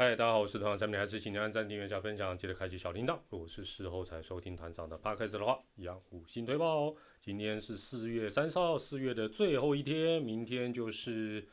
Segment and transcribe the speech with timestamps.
[0.00, 3.18] 嗨，大家好，我是团长三明，还是请您按暂停、按下分享，记得开启小铃铛。
[3.28, 6.96] 如果是事后才收听团长的 p 开始的话，一样五星推报哦。
[7.20, 11.46] 今天是四月三十号，四月的最后一天，明天就是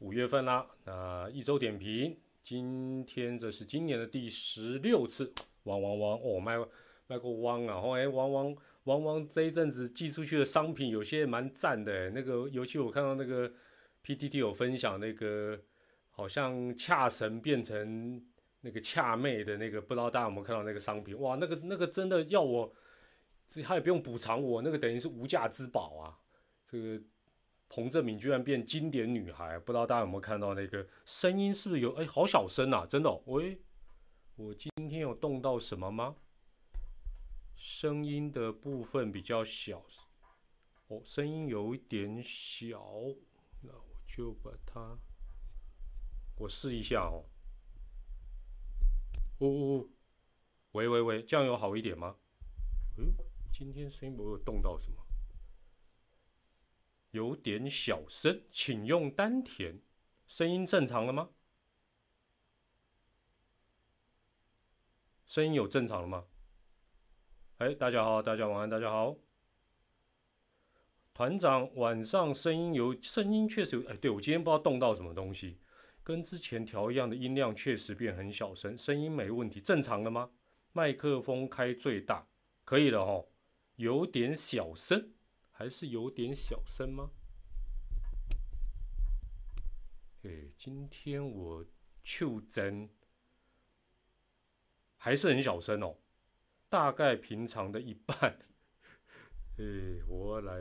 [0.00, 0.66] 五月份啦。
[0.84, 5.32] 那一周点评，今天这是今年的第十六次，
[5.62, 6.58] 汪汪汪哦，卖
[7.06, 7.80] 卖过汪啊！
[7.80, 13.50] 后哎，汪汪汪汪，这一阵子寄出去的商品有些蛮赞的，那个尤其我看到那个
[14.04, 15.58] PTT 有分享那个。
[16.16, 18.24] 好像恰神变成
[18.60, 21.18] 那个恰妹的那个，不知道大家有没有看到那个商品？
[21.20, 22.72] 哇，那个那个真的要我，
[23.64, 26.16] 他也不用补偿我，那个等于是无价之宝啊！
[26.68, 27.02] 这个
[27.68, 31.92] 彭正敏居然变经典女孩，不知道大家有没有看到那个声音是不是有？
[31.94, 32.86] 哎，好小声啊！
[32.86, 33.60] 真的，喂，
[34.36, 36.14] 我今天有动到什么吗？
[37.56, 39.84] 声音的部分比较小，
[40.86, 42.80] 哦，声音有一点小，
[43.62, 44.96] 那我就把它。
[46.36, 47.24] 我试一下哦，
[49.38, 49.90] 呜呜，
[50.72, 52.16] 喂喂喂，这样有好一点吗？
[52.98, 53.14] 嗯，
[53.52, 54.96] 今天声音没有动到什么，
[57.12, 59.80] 有点小声，请用丹田。
[60.26, 61.30] 声音正常了吗？
[65.26, 66.26] 声音有正常了吗？
[67.58, 69.16] 哎，大家好，大家晚安，大家好。
[71.12, 75.60] 团长晚上声音有声音确实有，哎，对我今天不知道动到什么东西。
[76.04, 80.30] 跟之前调一样的音量，确实变很小声，声音没问题，正常了吗？
[80.72, 82.28] 麦克风开最大，
[82.64, 83.26] 可以了哦。
[83.76, 85.14] 有点小声，
[85.50, 87.10] 还是有点小声吗？
[90.24, 91.64] 哎，今天我
[92.02, 92.90] 就真
[94.96, 95.96] 还是很小声哦，
[96.68, 98.16] 大概平常的一半。
[99.56, 99.64] 哎，
[100.06, 100.54] 我来，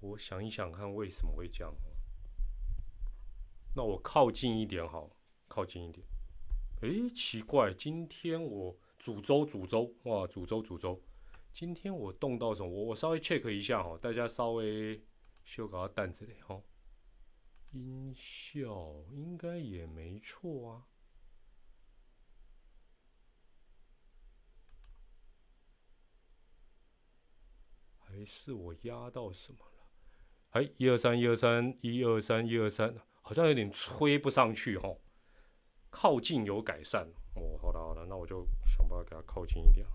[0.00, 1.74] 我想一想看为什么会这样。
[3.76, 5.10] 那我靠近一点好，
[5.48, 6.06] 靠近一点。
[6.82, 11.00] 诶，奇怪，今天我煮粥煮粥，哇，煮粥煮粥。
[11.52, 12.68] 今天我动到什么？
[12.68, 15.02] 我我稍微 check 一下哈，大家稍微
[15.44, 16.62] 修改下蛋这里哈。
[17.72, 20.86] 音效应该也没错啊。
[27.98, 29.86] 还是我压到什么了？
[30.50, 32.94] 哎，一二三，一二三，一二三，一二三。
[33.26, 34.94] 好像有点吹不上去哈，
[35.88, 37.56] 靠近有改善哦。
[37.58, 39.86] 好的好的，那我就想办法给它靠近一点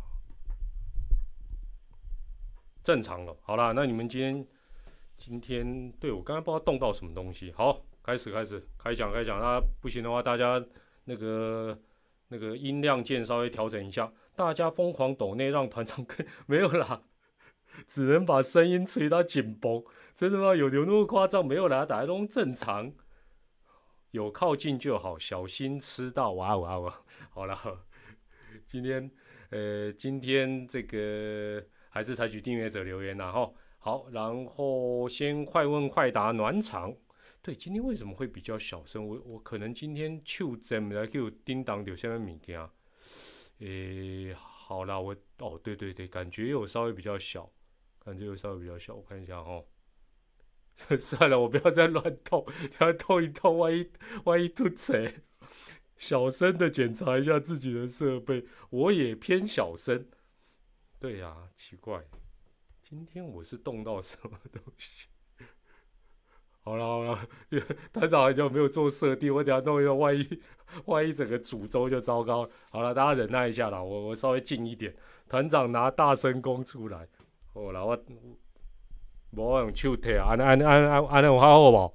[2.83, 4.47] 正常了，好了，那你们今天
[5.15, 7.51] 今天对我刚刚不知道动到什么东西。
[7.51, 9.39] 好，开始开始开讲开讲。
[9.39, 10.65] 那不行的话，大家
[11.03, 11.77] 那个
[12.29, 14.11] 那个音量键稍微调整一下。
[14.35, 17.03] 大家疯狂抖内让团长跟 没有啦，
[17.85, 19.83] 只能把声音吹到紧绷。
[20.15, 20.55] 真的吗？
[20.55, 21.45] 有有那么夸张？
[21.45, 22.91] 没有啦，大家都正常。
[24.11, 27.01] 有靠近就好，小心吃到哇哇哇！
[27.29, 27.85] 好了，
[28.65, 29.11] 今天
[29.51, 36.95] 呃，今天这个还是采取订阅者留言然后好，然后先快问快答暖场。
[37.41, 39.07] 对，今天为什么会比较小声？
[39.07, 42.59] 我我可能今天就怎么来就叮当有些物件。
[43.59, 47.49] 诶，好了，我哦对对对，感觉有稍微比较小，
[48.03, 49.63] 感觉有稍微比较小，我看一下哈。
[50.97, 52.45] 算了，我不要再乱动，
[52.79, 53.89] 要动一动，万一
[54.23, 55.21] 万一吐贼，
[55.97, 60.07] 小声的检查一下自己的设备，我也偏小声。
[60.99, 62.05] 对呀，奇怪，
[62.81, 65.07] 今天我是动到什么东西？
[66.61, 67.27] 好了好了，
[67.91, 70.41] 团长好像没有做设定，我等下弄一下，万一
[70.85, 72.49] 万一整个主轴就糟糕。
[72.69, 74.95] 好了，大家忍耐一下啦，我我稍微近一点，
[75.27, 77.07] 团长拿大声功出来。
[77.53, 78.05] 好了，我。
[79.31, 81.93] 我用手提啊，安安安安安那我还好不？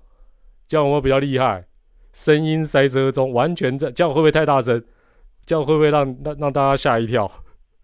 [0.66, 1.66] 这样我比较厉害，
[2.12, 4.82] 声音塞车中，完全在这样会不会太大声？
[5.44, 7.30] 这样会不会让让让大家吓一跳？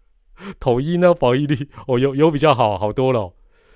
[0.59, 3.33] 统一呢，保益率哦有有比较好好多了，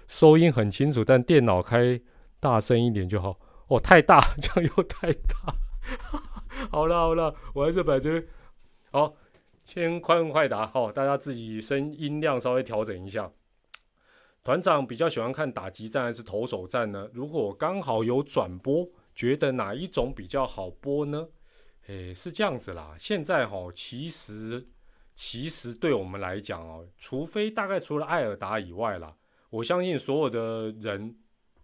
[0.07, 2.01] 收音很清楚，但电脑开
[2.39, 3.37] 大声一点就好。
[3.67, 5.55] 哦，太大， 这样又太大。
[6.71, 8.25] 好了好了，我还是摆这边
[8.91, 9.13] 好，
[9.63, 13.29] 先快问快答，好，大家自己声音量稍微调整一下。
[14.45, 17.09] 团长比较喜欢看打击战还是投手战呢？
[17.11, 21.27] 如果刚好有转播，觉得哪一种比较好播呢？
[21.87, 22.95] 诶，是这样子啦。
[22.99, 24.63] 现在哈，其实
[25.15, 29.17] 其实对我们来讲哦，除非大概除了艾尔达以外啦，
[29.49, 31.17] 我相信所有的人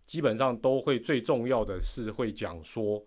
[0.08, 3.06] 基本上都会最重要的是会讲说，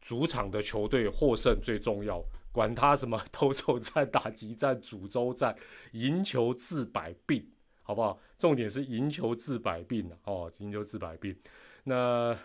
[0.00, 5.54] 主场的球队获胜最重要，管他什么投手战、打击战、主州战，
[5.92, 7.50] 赢球治百病。
[7.84, 8.18] 好不好？
[8.36, 11.36] 重点是赢球治百病哦，赢球治百病。
[11.84, 12.36] 那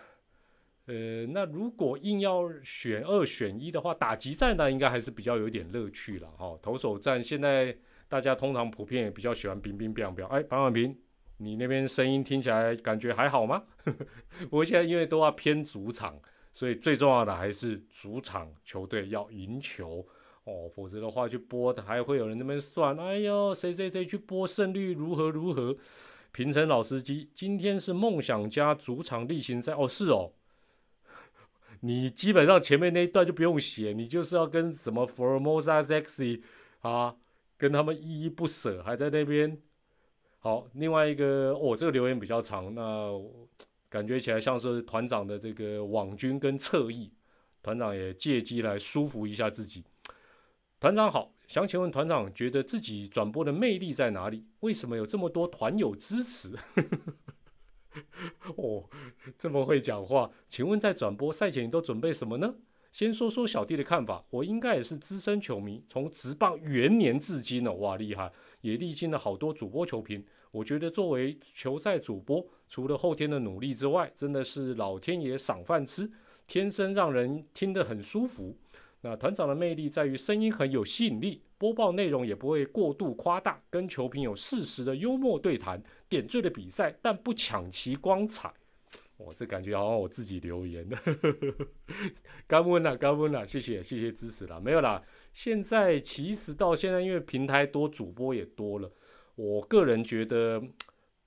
[0.86, 6.58] 呃，那如果硬要选二选一的话，打击战呢应该还是比较有点乐趣了哈。
[6.62, 7.76] 投手战现在
[8.08, 10.24] 大家通常普遍也比较喜欢冰冰冰冰。
[10.26, 10.96] 哎，白婉平，
[11.38, 13.64] 你那边声音听起来感觉还好吗？
[14.50, 16.20] 不过现在因为都要偏主场，
[16.52, 20.06] 所以最重要的还是主场球队要赢球
[20.44, 25.76] 哦，否则的话去播的还会有人那边算，哎呦，谁谁谁去播胜率如何如何。
[26.32, 30.32] 平成老司机，今天是梦想家主场例行赛哦，是哦。
[31.80, 36.40] 你基本上前面那一段就不用写，你就是要跟什么 Formosa Sexy
[36.80, 37.16] 啊，
[37.58, 39.58] 跟他们依依不舍，还在那边。
[40.38, 43.10] 好，另外一个哦，这个留言比较长，那
[43.88, 47.12] 感觉起来像是团长的这个网军跟侧翼，
[47.62, 49.84] 团长也借机来舒服一下自己。
[50.80, 54.46] 团长好，想请问团长，觉得自己转播的魅力在哪里？
[54.60, 56.56] 为什么有这么多团友支持？
[58.56, 58.88] 哦，
[59.38, 62.54] 这么会讲话，请问在转播赛前你都准备什么呢？
[62.90, 68.32] 先说说小弟的看法，我应该也是资深球迷，从职棒元年至今呢，哇厉害，
[68.62, 70.24] 也历经了好多主播球评。
[70.50, 76.10] 我觉得作为球赛主播，除了后天的努力之外，真的是老天爷赏饭吃，
[76.46, 78.56] 天生让人听得很舒服。
[79.02, 88.52] 那团长的魅力在于声音很有吸引力，播报内容也不会过度夸大，跟球评有适时的幽默对谈，点缀了比赛，但不抢其光彩。
[89.16, 90.98] 我这感觉好像我自己留言的，
[92.46, 95.02] 干温了，干温了，谢谢谢谢支持了，没有啦。
[95.32, 98.92] 现在其实到现在，因为平台多，主播也多了，
[99.34, 100.62] 我个人觉得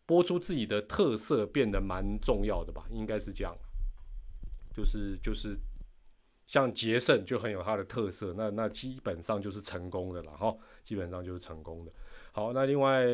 [0.05, 3.57] 播出自己的特色变得蛮重要的吧，应该是这样，
[4.75, 5.57] 就是就是。
[6.47, 11.91] 像杰胜就很有它的特色，那那基本上就是成功的了哈，基本上就是成功的。
[12.31, 13.05] 好，那另外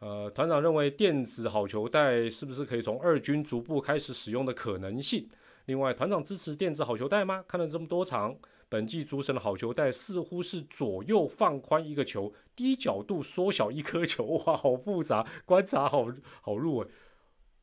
[0.00, 5.28] 呃，团长认为电子好球带是不是可以从二军逐步开始使用的可能性？
[5.66, 7.44] 另外，团长支持电子好球带吗？
[7.48, 8.36] 看了这么多场，
[8.68, 16.06] 本季主审的好球带似乎是左右放宽一个球，低角度缩小一颗球，哇，好复杂，观察好
[16.40, 16.84] 好入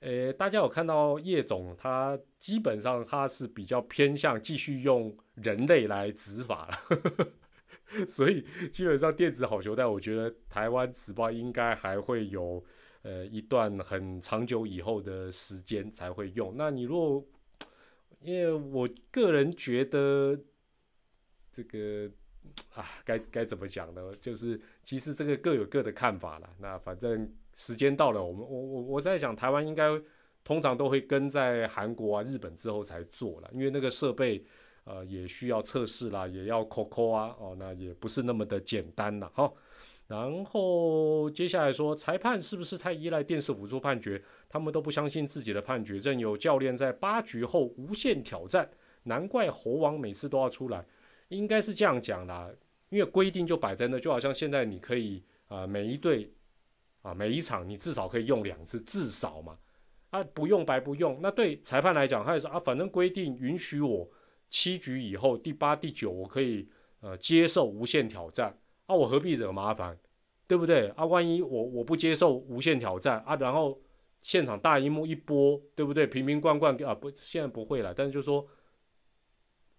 [0.02, 12.64] 呃，大家有看到叶总，他基本上他是比较偏向继续用人类来执法了， 所以基本上电子好球带，我觉得台湾直播应该还会有
[13.02, 16.54] 呃一段很长久以后的时间才会用。
[16.56, 17.26] 那你如果，
[18.20, 20.38] 因为我个人觉得
[21.52, 22.12] 这个
[22.76, 24.14] 啊，该该怎么讲呢？
[24.20, 26.50] 就是其实这个各有各的看法了。
[26.60, 27.34] 那反正。
[27.56, 29.90] 时间到了，我们我我我在想，台湾应该
[30.44, 34.46] 通常都会跟在韩国啊、日本之后才做了，因为那个设备
[34.84, 39.52] 呃也需要测试啦，也要 COCO 啊，哦，那也不是那么的简单了哈。
[40.08, 44.22] 然后接下来说，裁判是不是太依赖电视辅助判决？
[44.50, 48.70] 他们都不相信自己的判决，任由教练在八局后无限挑战，
[49.04, 50.86] 难怪猴王每次都要出来。
[51.30, 52.56] 应该是这样讲的，
[52.90, 56.30] 因为规定就摆在那，就好像现在你可以啊，每一队。
[57.06, 59.60] 啊，每一场你至少可以用两次，至少嘛，
[60.10, 61.20] 啊，不用白不用。
[61.22, 64.10] 那对裁判来讲，他也说啊，反正规定允许我
[64.50, 66.68] 七局以后第八、第九，我可以
[67.02, 68.58] 呃接受无限挑战
[68.88, 69.96] 啊，我何必惹麻烦，
[70.48, 70.88] 对不对？
[70.96, 73.80] 啊，万一我我不接受无限挑战啊，然后
[74.24, 76.08] 现场大荧幕一播，对不对？
[76.08, 77.94] 瓶瓶罐罐啊，不，现在不会了。
[77.94, 78.48] 但是就说，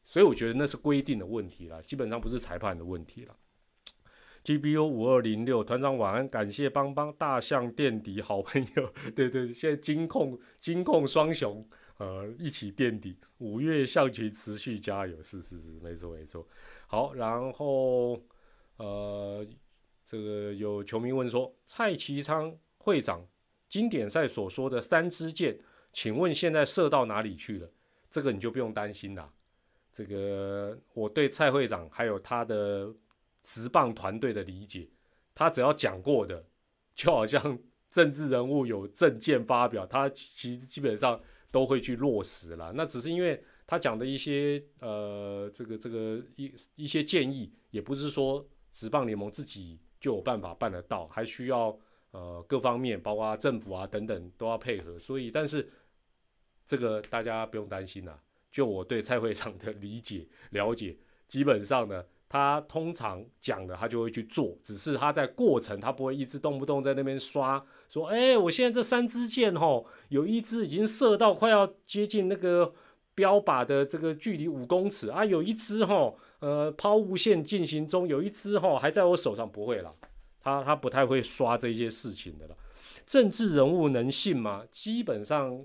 [0.04, 3.37] 所以我觉得那是规定的问题了，基本上不是裁判的问题了。
[4.47, 11.67] G B U 五二零六团长晚安，感谢帮帮大象垫底好朋友， 对对，现在金控金控双雄
[11.99, 16.47] 呃一起垫底，五月象群持续加油，是是是，没错没错。
[16.87, 18.23] 好，然后
[18.76, 19.45] 呃
[20.07, 23.26] 这个有球迷问说，蔡其昌会长
[23.69, 25.59] 经典赛所说的三支箭，
[25.93, 27.69] 请问现在射到哪里去了？
[28.09, 29.29] 这个你就不用担心了。
[29.93, 32.95] 这个我对蔡会长还有他的。
[33.47, 34.88] 直棒团队的理解，
[35.33, 36.45] 他只要讲过的，
[36.97, 37.57] 就好像
[37.88, 41.21] 政治人物有政见发表，他其实基本上
[41.53, 42.73] 都会去落实了。
[42.75, 51.79] 那只是因为他讲的一些呃，这个这个一一些建议，也不是说直棒联盟自己就有办法办得到，还需要
[52.11, 54.99] 呃各方面，包括政府啊等等都要配合。
[54.99, 55.71] 所以，但是
[56.67, 58.21] 这个大家不用担心啦。
[58.50, 60.97] 就我对蔡会长的理解了解，
[61.29, 62.05] 基本上呢。
[62.28, 72.75] 他通常讲的，他就会去做，只是他在过程，他不会一直动不动在那边刷，说，哎，我现在这三支箭吼，有一支已经射到快要接近那个
[73.14, 79.95] 标靶的这个距离五公尺啊，有一支吼，呃，抛物线进行中，有一支吼还在我手上，不会了，
[80.40, 82.56] 他他不太会刷这些事情的了。
[83.06, 84.64] 政治人物能信吗？
[84.68, 85.64] 基本上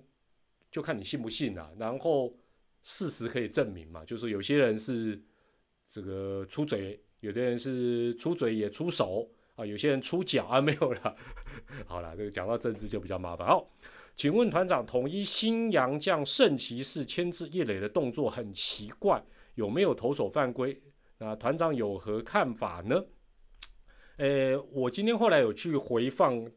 [0.72, 1.72] 就看你信不信了。
[1.80, 2.32] 然后
[2.84, 5.20] 事实可以证明嘛，就是有些人是
[5.92, 11.16] 这个出嘴，有的人是出嘴也出手啊，有些人出脚啊， 没有了。
[11.86, 13.46] 好了，这个讲到政治就比较麻烦。
[13.46, 13.70] 好，
[14.16, 19.22] 请问团长，统一新洋将圣骑士牵制叶磊的动作很奇怪，
[19.56, 20.82] 有没有投手犯规？
[21.18, 23.04] 那团长有何看法呢？
[24.16, 26.50] 呃，我今天后来有去回放，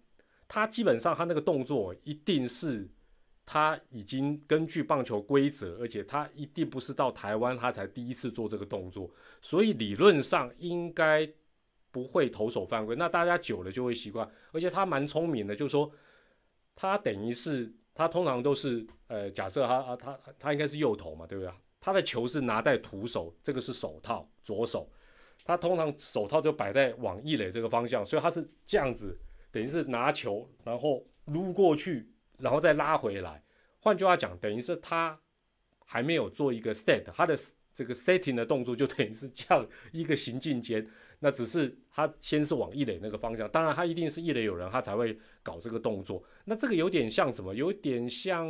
[0.46, 2.88] 他基本上他那个动作一定是。
[3.46, 9.10] 他已经根据棒球规则，而且他一定不是到台湾他才第一次做这个动作，
[9.42, 11.30] 所以理论上应该
[11.90, 12.96] 不会投手犯规。
[12.96, 15.92] 那大家久了就会习惯，而且他蛮聪明的，就是说
[16.74, 21.52] 他等于是他通常都是呃，假设他啊他他应该是右投嘛，对不对？
[21.80, 24.90] 他的球是拿在徒手，这个是手套左手，
[25.44, 29.18] 他通常手套就摆在往一垒这个方向，所以他是这样子，
[29.52, 32.08] 等于是拿球然后撸过去。
[32.38, 33.42] 然后再拉回来，
[33.80, 35.18] 换句话讲，等于是他
[35.84, 37.36] 还没有做一个 set，他的
[37.72, 40.86] 这个 setting 的动作就等于是这样一个行进间，
[41.20, 46.22] 那只是他先是往一垒那个方向，当然他一定是一垒有人，他才会搞这个动作。
[46.44, 47.54] 那这个有点像什么？
[47.54, 48.48] 有点像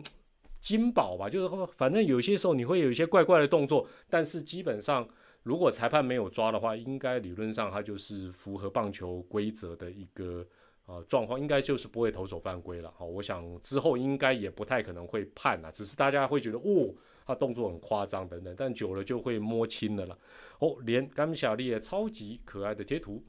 [0.60, 5.08] 金宝吧，就是反正有些时候你会有一些怪怪的动作，但是基本上
[5.42, 10.46] 如果裁判没有抓的话，应该理论上他就是符合棒球规则的一个。
[10.86, 12.92] 呃，状况应该就是不会投手犯规了。
[12.96, 16.94] 好，我想之后应该也不太可能会判了，只是大家会觉得哦，
[17.26, 20.16] 他动作很夸张等等，但久了就会摸清了了。
[20.60, 23.24] 哦，连甘小丽也超级可爱的贴图。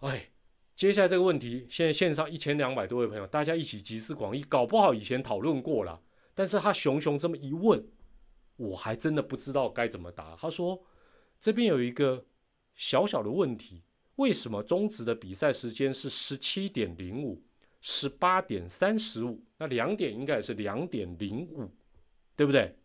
[0.00, 0.30] 哎，
[0.74, 6.02] 接下来这个问题，现在线上一千两百多位朋友，大家一起集思广益，搞不好以前讨论过了，
[6.34, 7.86] 但是他熊熊这么一问，
[8.56, 10.34] 我还真的不知道该怎么答。
[10.34, 10.82] 他说
[11.40, 12.26] 这边有一个
[12.74, 13.84] 小小的问题。
[14.20, 17.42] 为什么中职的比赛时间是十七点零五、
[17.80, 19.42] 十八点三十五？
[19.56, 21.70] 那两点应该也是两点零五，
[22.36, 22.76] 对不对？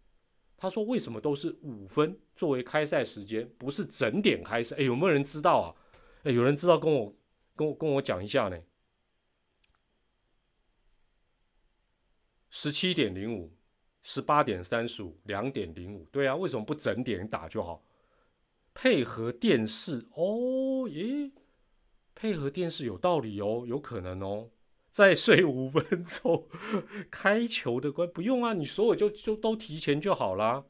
[0.55, 4.77] 他说为什么都是五分作为开赛时间，不是整点开赛？
[4.77, 5.75] 哎，有没有人知道啊？
[6.23, 7.13] 哎，有人知道跟我、
[7.53, 8.57] 跟我、跟我讲一下呢？
[12.49, 13.51] 十七点零五、
[14.01, 17.83] 十八点三十五、两点零五，对啊，为什么不整点打就好？
[18.75, 21.31] 配合电视哦，耶，
[22.13, 24.51] 配合电视有道理哦，有可能哦。
[24.91, 26.47] 再睡五分钟，
[27.09, 30.65] 开球的关不用啊，你所有就就都提前就好啦。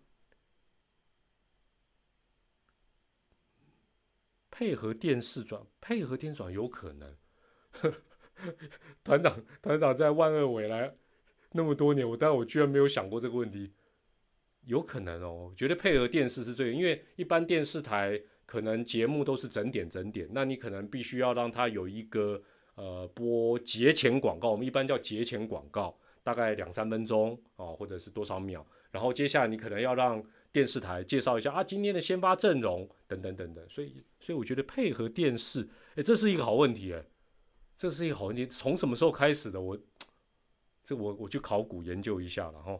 [4.49, 7.17] 配合电视转，配合电转有可能。
[9.03, 10.95] 团长，团长在万恶未来
[11.51, 13.73] 那么多年，我但我居然没有想过这个问题。
[14.65, 22.41] 有可能哦，我觉得配合电视是最，因为一般电视台可能节目都是整点整点，那你可能必须要让它有一个
[22.75, 37.03] 呃播节前广告，我们一般叫节前广告，大概两三分钟啊，或者是多少秒，然后接下来你可能要让电视台介绍一下啊今天的先发阵容等等等等，所以所以我觉得配合电视，哎，这是一个好问题哎，
[37.77, 39.59] 这是一个好问题，从什么时候开始的？
[39.61, 39.77] 我
[40.83, 42.79] 这我我去考古研究一下了哈。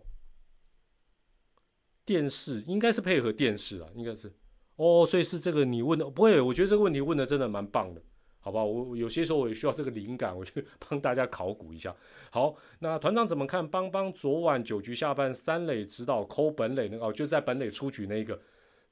[2.06, 4.32] 电视应该是配合电视啊，应该是
[4.76, 8.02] 哦，所以是这个你问的不会，我觉得这个问题问的真的蛮棒的，
[8.40, 8.64] 好吧？
[8.64, 11.96] 我有些时候我也需要这个灵感，我去 帮大家考古一下。
[12.30, 13.68] 好，那团长怎么看？
[13.68, 18.40] 邦邦昨晚九局下半三垒指导抠本垒那个哦，就在本垒出局那个，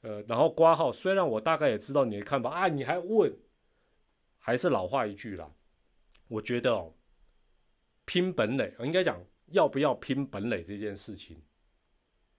[0.01, 0.91] 呃，然后挂号。
[0.91, 3.31] 虽然我大概也知道你的看法啊，你还问，
[4.39, 5.51] 还是老话一句啦，
[6.29, 6.93] 我觉得哦，
[8.05, 11.43] 拼本垒，应该讲要不要拼本垒这件事情，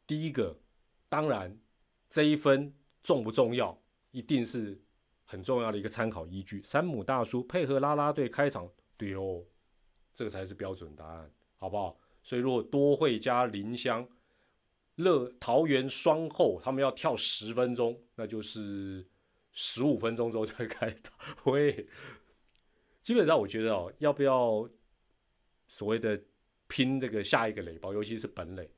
[0.06, 0.58] 第一个。
[1.14, 1.56] 当然，
[2.10, 3.80] 这一分重不重要，
[4.10, 4.82] 一定是
[5.24, 6.60] 很重要的一个参考依据。
[6.64, 8.68] 山姆大叔配合拉拉队开场
[8.98, 9.46] 丢，
[10.12, 11.96] 这个才是标准答案，好不好？
[12.24, 14.04] 所以如果多会加林香、
[14.96, 19.06] 乐桃园双后，他们要跳十分钟，那就是
[19.52, 21.12] 十五分钟之后才开打。
[21.44, 21.86] 喂，
[23.02, 24.68] 基本上我觉得哦，要不要
[25.68, 26.20] 所谓的
[26.66, 28.68] 拼这个下一个垒包，尤其是本垒，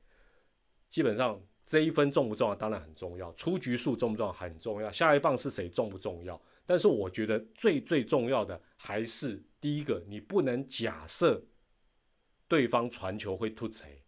[0.87, 1.41] 基本上。
[1.67, 2.55] 这一分重不重要？
[2.55, 3.29] 当然很重要。
[3.33, 4.31] 出局数重不重要？
[4.31, 4.89] 很重要。
[4.89, 6.41] 下一棒是谁重不重要？
[6.65, 11.43] 但是我觉得最最重要的还是第一个，你不能假设
[12.47, 14.01] 对方传球会突锤，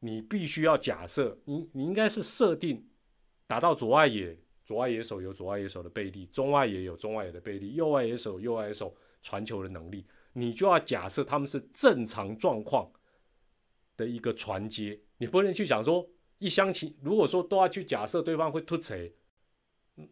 [0.00, 2.88] 你必须要假设，你你应该是设定
[3.46, 12.90] 打到左外野，左外野手有左外野手的背力，中外野有中外野的背力，右外野手右外野手传球的能力，你就要假设他们是正常状况
[13.94, 16.08] 的一个传接，你不能去讲说。
[16.38, 19.12] 一厢情，如果说都要去假设对方会突锤，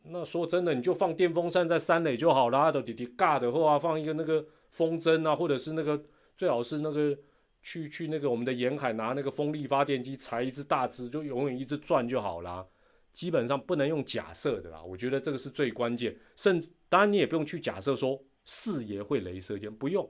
[0.04, 2.72] 那说真的，你就放电风扇在三垒就好啦。
[2.72, 6.02] 的弟弟尬的话，放一个那个风筝啊，或者是那个
[6.36, 7.16] 最好是那个
[7.60, 12.66] 去去那个我们的沿海拿那个风力发电机裁一只大只，就永远一直转就好啦。
[13.12, 16.16] 基本上不能用假设的啦，我觉得这个是最关键。
[16.34, 20.08] 甚当然你也不用去假设说四爷会镭射箭，不用，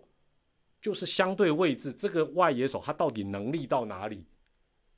[0.81, 4.25] 就是相对位置这个外野手他到底能力到哪里，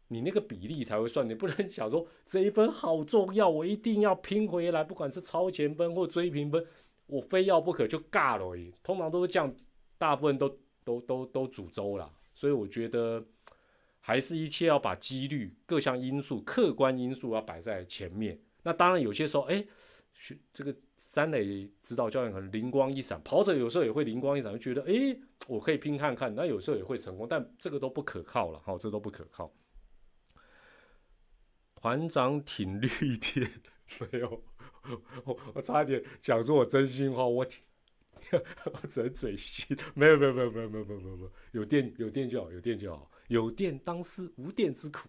[0.09, 1.29] 你那个比例才会算。
[1.29, 6.65] 你不能想说这一分好重要，我一定要拼回来，不管是超前分或追平分，
[7.07, 8.73] 我非要不可就尬了而已。
[8.83, 9.55] 通常都是这样，
[9.99, 10.49] 大部分都
[10.85, 12.11] 都都都煮粥了。
[12.35, 13.25] 所以我觉得。
[13.99, 18.39] 还是一切要把几率各项因素、客观因素要摆在前面。
[18.63, 19.67] 那当然有些时候，哎，
[20.53, 26.33] 这个三垒指导教练可能灵光一闪，跑者有时候也会灵光一闪，就觉得哎，我可以拼看看。
[26.33, 29.53] 那有时候也会成功，但这个都不可靠了，哈，这都不可靠。
[31.81, 33.51] 团长挺绿电，
[34.11, 34.43] 没有，
[35.25, 37.61] 我 我差点讲出我真心话，我挺。
[38.33, 45.09] 我只能嘴信，没有没有没有没有没有没有没有，有电有电就好，有电就好，有电当思无电之苦。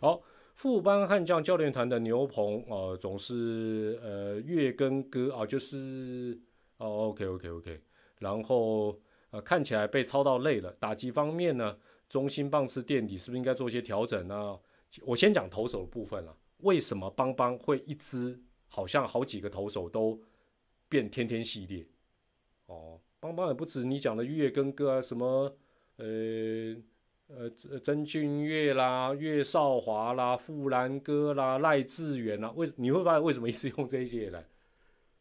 [0.00, 0.22] 好，
[0.54, 6.40] 副班悍将教练团的牛棚哦，总是呃月更歌啊，就是
[6.78, 7.82] 哦 OK OK OK，
[8.20, 8.98] 然后
[9.30, 10.72] 呃看起来被操到累了。
[10.80, 11.76] 打击方面呢，
[12.08, 14.58] 中心棒次垫底，是不是应该做一些调整呢？
[15.04, 20.20] 我先讲投手的部分了，为什么邦邦会一支好像好几个投手都
[20.88, 21.86] 变天天系列？
[22.66, 25.56] 哦，邦邦也不止你讲的月跟歌啊，什么
[25.96, 26.76] 呃
[27.28, 27.50] 呃
[27.82, 34.44] 曾俊岳啦、岳少华啦、富兰哥啦、赖志远啦，为你会发现为什么一直用这些来？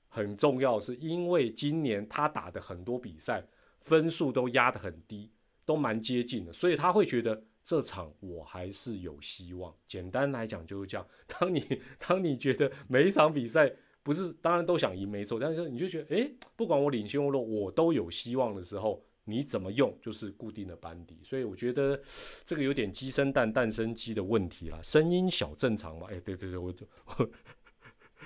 [0.09, 3.45] 很重要是因为今年他打的很多比赛
[3.79, 5.31] 分数都压得很低，
[5.65, 9.73] 都蛮接近的，所以他会觉得这场我还是有希望。
[9.87, 11.07] 简单来讲就是这样。
[11.27, 13.73] 当你当你觉得每一场比赛。
[14.03, 22.01] 不是，当然都想赢没错，但是你就觉得，哎，不管我领先或弱，我都有希望的时候，你怎么用就是固定的班底，所以我觉得
[22.43, 24.79] 这个有点鸡生蛋，蛋生鸡的问题啦。
[24.81, 26.07] 声音小正常嘛？
[26.09, 26.83] 哎，对对对，我就，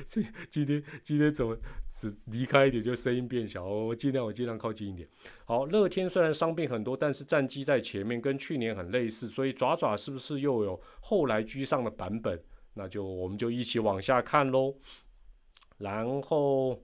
[0.06, 1.58] 所以今天今天怎么
[1.90, 3.64] 只离开一点就声音变小？
[3.66, 5.08] 我尽量我尽量靠近一点。
[5.46, 12.42] 好，乐天虽然伤病很多，但是战绩在前面，跟去年很类似，所以爪爪是不是又有后来居上的版本？
[12.74, 14.76] 那就我们就一起往下看喽。
[15.78, 16.82] 然后，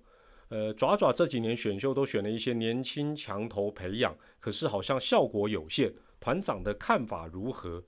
[0.50, 5.93] 呃，爪爪这几年选秀都选了一些年轻强头培养，可是好像效果有限。
[6.19, 7.84] 团长的看法如何？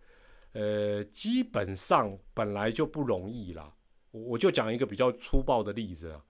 [0.53, 3.73] 呃，基本上本来就不容易啦。
[4.13, 6.23] 我我就讲一个比较粗暴的例子啊，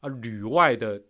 [0.00, 1.02] 啊，旅外的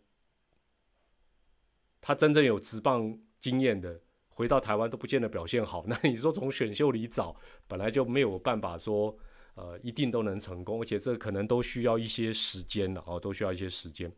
[2.01, 5.85] 他真正有职棒经验的，回到台湾都不见得表现好。
[5.89, 7.37] 那你说从选秀里找，
[7.69, 9.17] 本来就没有办法说。
[9.57, 14.13] 呃，一定都能成功，而且这可能都需要一些时间的哦，都需要一些时间。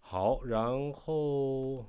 [0.00, 1.84] 好，然后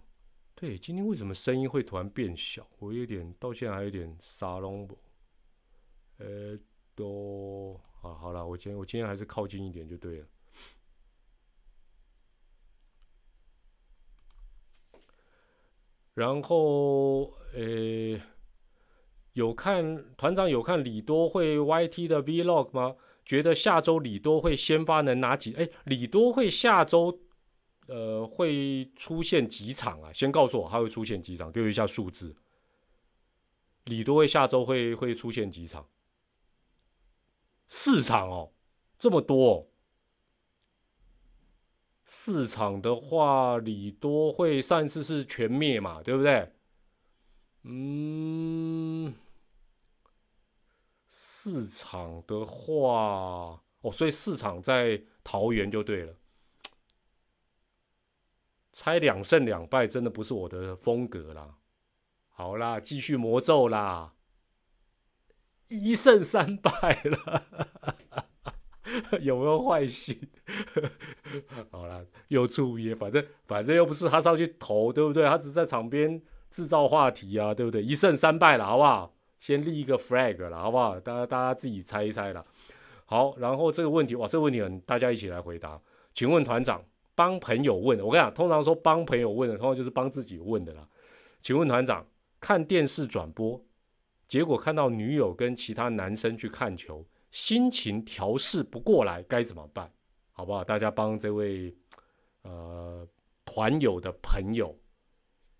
[0.53, 2.67] 对，今天为什么声音会突然变小？
[2.77, 4.97] 我有点到现在还有点沙龙不？
[6.17, 6.59] 呃，
[6.99, 10.27] 都啊，好了，我今天我今天还是靠近一点就对了。
[16.13, 18.19] 然后，呃。
[19.33, 22.97] 有看团长有看李多会 YT 的 Vlog 吗？
[23.23, 25.53] 觉得下周李多会先发能拿几？
[25.53, 27.21] 哎，李多会下周
[27.87, 30.11] 呃会出现几场啊？
[30.11, 32.35] 先告诉我他会出现几场，给我一下数字。
[33.85, 35.87] 李多会下周会会出现几场？
[37.69, 38.51] 市场哦，
[38.97, 39.71] 这么多。
[42.11, 46.51] 市场的话，李多会上次是全灭嘛，对不对？
[47.63, 49.13] 嗯，
[51.07, 56.15] 市场的话，哦，所以市场在桃园就对了。
[58.71, 61.57] 猜两胜两败真的不是我的风格啦。
[62.29, 64.15] 好啦，继续魔咒啦，
[65.69, 67.43] 一胜三败了，
[69.21, 70.19] 有没有坏心？
[71.71, 75.25] 好啦，又出也，反正反正又不是他上去投，对不对？
[75.25, 76.21] 他只是在场边。
[76.51, 77.79] 制造话题啊，对不对？
[77.79, 79.13] 一胜三败了，好不好？
[79.39, 80.99] 先立一个 flag 了，好不好？
[80.99, 82.43] 大家大家自己猜一猜了。
[83.05, 85.79] 好，然后这个问题，哇，这个问题很，大家一起来回答。
[86.15, 90.87] 请问团长，帮朋友问的，我跟你讲，通常说帮朋友问的，通常就是帮自己问的啦。
[91.39, 92.03] 请问团长，
[92.41, 93.63] 看电视转播，
[94.29, 99.91] 结果看到女友跟其他男生去看球，心情调试不过来，该怎么办？
[100.31, 100.63] 好不好？
[100.63, 101.75] 大家帮这位
[102.43, 103.05] 呃
[103.43, 104.73] 团友的朋友。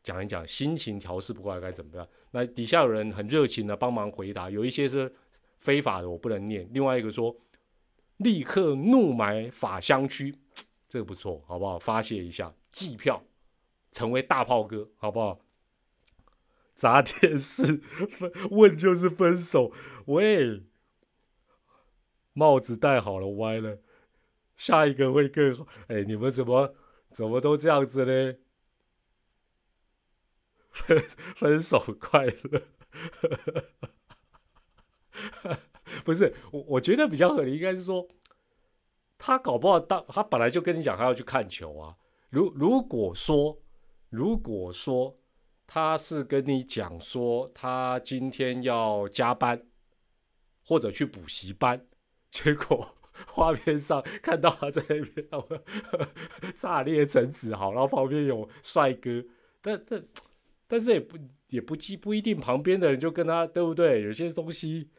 [0.01, 2.08] 讲一讲心情调试不过来该怎么办？
[2.32, 5.12] 那底下有人很热情的帮忙回答，有一些是
[5.58, 6.69] 非法的，我不能念。
[6.71, 7.36] 另外一个说
[8.17, 10.34] 立刻怒买法香区，
[10.88, 11.79] 这个不错，好不好？
[11.79, 13.21] 发泄一下，季票
[13.91, 15.39] 成为大炮哥，好不好？
[16.80, 17.82] 砸电视，
[18.18, 19.74] 分问就是分手。
[20.06, 20.63] 喂，
[22.32, 23.80] 帽子戴好了，歪了，
[24.56, 25.68] 下一个会更好。
[25.88, 26.74] 哎，你们怎么
[27.12, 28.36] 怎么都这样子呢？
[30.72, 31.04] 分
[31.36, 32.62] 分手快乐。
[36.06, 38.08] 不是我，我觉得比较合理，应该是说，
[39.18, 41.98] 他搞不好当他本来就跟你讲他要去看球啊。
[42.30, 43.62] 如如果说，
[44.10, 45.18] 如果说
[45.71, 49.67] 他是跟你讲说他今天要加班
[50.65, 51.86] 或者去补习班，
[52.32, 52.95] 结果
[53.27, 55.27] 画面上看到他在那边
[56.58, 59.23] 炸裂成子，好，然后旁边有帅哥，
[59.62, 60.03] 但但
[60.67, 61.17] 但是也不
[61.49, 64.01] 也不记不一定旁边的人就跟他对不对？
[64.01, 64.89] 有些东西。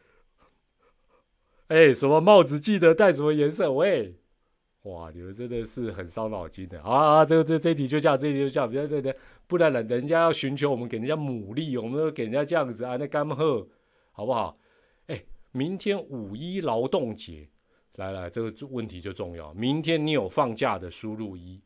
[1.67, 3.71] 哎，什么帽子记得戴什么颜色？
[3.73, 4.20] 喂，
[4.83, 7.23] 哇，你们真的是很伤脑筋的啊！
[7.23, 9.15] 这个这这题就这样，这题就这样，对对对，
[9.45, 13.67] 不然人人家要寻求我们给人家牡蛎，我们都给人家这样子啊，那干喝，
[14.11, 14.57] 好不好？
[15.05, 17.47] 哎，明天五一劳动节，
[17.97, 19.53] 来来，这个问题就重要。
[19.53, 21.61] 明天你有放假的，输入一；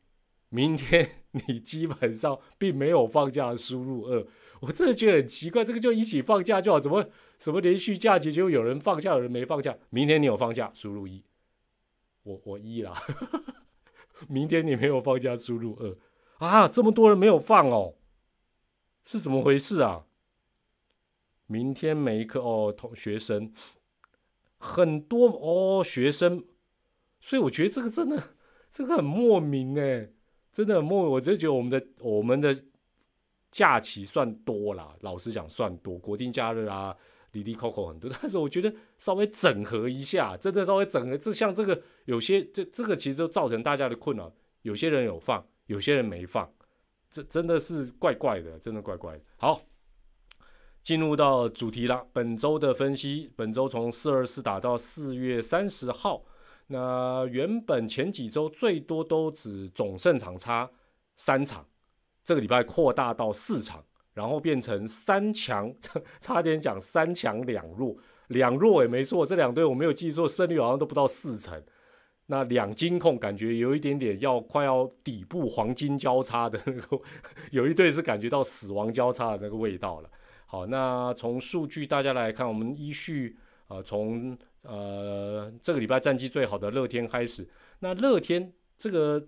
[0.49, 1.09] 明天
[1.47, 4.27] 你基本上并没有放假，输入二。
[4.59, 7.07] 我真的觉得很奇怪，这个就一起放假就好，怎么
[7.39, 9.73] 什么连续假期就有人放假，有人没放假？
[9.89, 11.23] 明天你有放假，输入一，
[12.25, 12.93] 我我一啦。
[14.27, 15.97] 明天你没有放假，输入二
[16.45, 17.95] 啊，这么多人没有放哦，
[19.05, 20.05] 是怎么回事啊？
[21.47, 23.53] 明天每一科哦，同学生
[24.57, 26.43] 很多哦，学生，
[27.19, 28.35] 所以我觉得这个真的
[28.69, 30.11] 这个很莫名哎，
[30.51, 32.65] 真的很莫，我就觉得我们的我们的。
[33.51, 36.93] 假期算多啦，老实讲算多，国定假日啊，
[37.35, 38.09] 里里扣扣很多。
[38.19, 44.33] 但是我觉得稍微整合一下，真的稍微整合，这像这个有些这这个其实都造成大家的困扰。
[44.61, 46.51] 有些人有放，有些人没放，
[47.11, 49.23] 这真的是怪怪的，真的怪怪的。
[49.37, 49.61] 好，
[50.81, 56.23] 进入到主题了，本周的分析，本周从四二四打到四月三十号，
[56.67, 60.71] 那原本前几周最多都只总胜场差
[61.15, 61.67] 三场。
[62.23, 65.71] 这个礼拜扩大到四场，然后变成三强，
[66.19, 67.95] 差点讲三强两弱，
[68.29, 69.23] 两弱也没错。
[69.23, 71.61] 这两队我没有记错，胜率好像都不到四成。
[72.27, 76.99] 那两金控感觉有一点点要快要底部黄金交叉的那个，
[77.51, 80.09] 有一队是感觉到死亡交叉的那个味道了。
[80.47, 87.47] 好，那从数据大家来看，我们依序呃从呃这个礼拜战绩最好的乐天开始。
[87.79, 89.23] 那乐天这个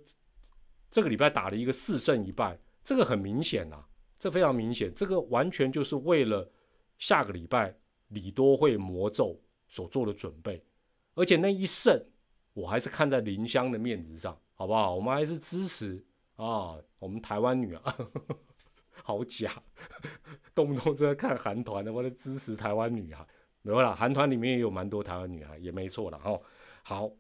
[0.90, 2.58] 这个礼拜打了一个四胜一败。
[2.84, 3.84] 这个很明显呐，
[4.20, 6.50] 这非常明显，这个完全就是为了
[6.98, 7.76] 下个礼拜
[8.10, 10.64] 李多会魔咒所做的准备，
[11.14, 12.04] 而且那一胜，
[12.54, 14.96] 我还是看在林香的面子上，好不好？
[14.96, 16.04] 我们还是支持
[16.36, 18.10] 啊，我们台湾女儿，
[19.04, 19.52] 好假，
[20.56, 23.26] 动不动就在看韩团的，我在支持台湾女孩，
[23.62, 26.42] 没有啦，韩团里面也有蛮多台湾女孩，也没错了哦。
[26.82, 27.12] 好，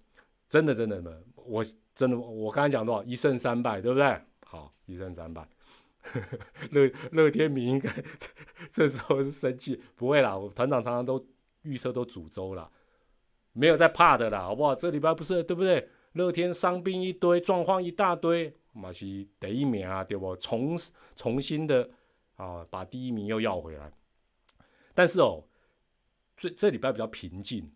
[0.49, 4.19] 真的真的的，我真的我刚才讲多少一胜三败，对不对？
[4.45, 5.47] 好，一胜三败。
[6.71, 7.91] 乐乐天明应该
[8.71, 11.25] 这时候是生气，不会啦，我团长常常都
[11.63, 12.69] 预测都煮粥了，
[13.53, 14.73] 没有在怕的啦，好不好？
[14.75, 15.89] 这礼拜不是对不对？
[16.13, 19.05] 乐天伤兵一堆，状况一大堆，马是
[19.39, 20.35] 第一名啊，对不？
[20.37, 20.77] 重
[21.15, 21.89] 重新的
[22.37, 23.91] 啊，把第一名又要回来。
[24.95, 25.43] 但是哦，
[26.35, 27.71] 这这礼拜比较平静，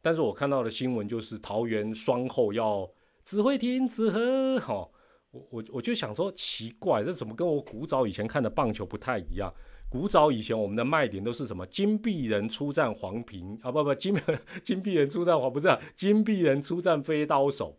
[0.00, 2.88] 但是我看到的新闻就是桃园双后要
[3.24, 4.88] 指挥停止和哈。
[5.30, 9.52] 我我我就想说奇怪，这怎么跟我古早以前看的棒球不太一样？
[9.88, 11.66] 古早以前我们的卖点都是什么？
[11.66, 14.16] 金币人出战黄平啊，不不，金
[14.62, 17.76] 金币人出战黄不是金币人出战飞刀手，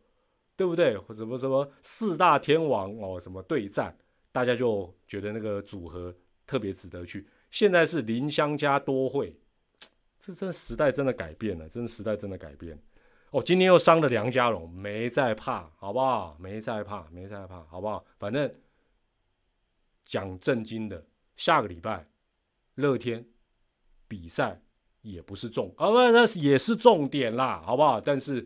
[0.57, 0.97] 对不对？
[1.15, 3.97] 什么什么四大天王哦，什么对战，
[4.31, 6.13] 大家就觉得那个组合
[6.45, 7.25] 特别值得去。
[7.49, 9.33] 现在是林香加多会，
[10.19, 12.77] 这真时代真的改变了，真的时代真的改变。
[13.31, 16.35] 哦，今天又伤了梁家荣，没在怕，好不好？
[16.37, 18.05] 没在怕，没在怕，好不好？
[18.19, 18.53] 反正
[20.03, 21.05] 讲正经的，
[21.37, 22.05] 下个礼拜
[22.75, 23.25] 乐天
[24.05, 24.61] 比赛
[25.01, 28.01] 也不是重啊，不，那是也是重点啦，好不好？
[28.01, 28.45] 但是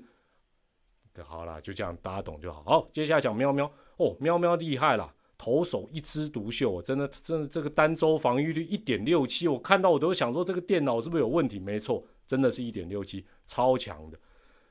[1.24, 2.63] 好了，就这样，大家懂就好。
[2.63, 3.65] 好，接下来讲喵喵
[3.98, 11.58] 哦，喵喵厉害了，投手一枝独秀，真的，真的这个单周防御率一点六七，我看到我都想说这个电脑是不是有问题？
[11.58, 14.19] 没错，真的是一点六七，超强的。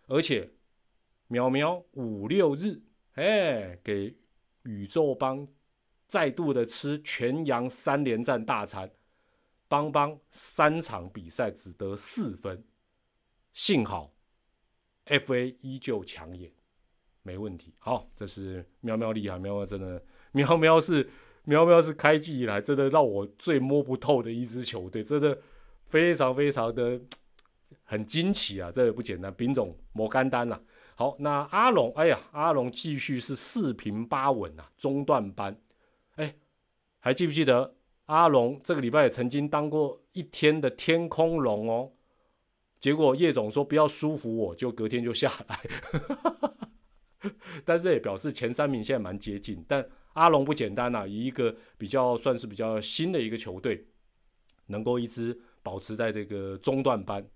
[0.07, 0.51] 而且，
[1.29, 2.83] 喵喵五六日，
[3.15, 4.17] 哎，给
[4.65, 5.49] 宇宙帮
[6.07, 8.91] 再度的吃全羊三连战大餐，
[9.69, 12.65] 邦邦三场比赛只得四分，
[13.53, 14.15] 幸好
[15.07, 16.53] FA 依旧抢眼，
[17.23, 17.75] 没问题。
[17.79, 21.09] 好，这是喵喵厉害，喵喵真的，喵喵是
[21.45, 25.41] 喵喵是开季以来真的让我最摸不透的一支球队，真的
[25.87, 27.01] 非常非常的
[27.95, 28.73] 很惊奇啊！
[28.75, 30.61] 这也不简单，丙种摩甘丹呐。
[30.97, 35.57] 好，那阿龙，哎呀，阿龙继续是四平八稳啊，中段班。
[36.17, 36.35] 哎，
[36.99, 37.77] 还记不记得
[38.07, 41.93] 阿龙这个礼拜也曾经当过一天的天空龙哦？
[42.81, 45.61] 结果叶总说不要舒服我，就隔天就下来。
[47.65, 49.87] 但是也表示前三名现在蛮接近，但。
[50.15, 53.85] 阿龙不简单呐，以一个比较算是比较新的一个球队，
[54.67, 57.27] 能够一直保持在这个中段班，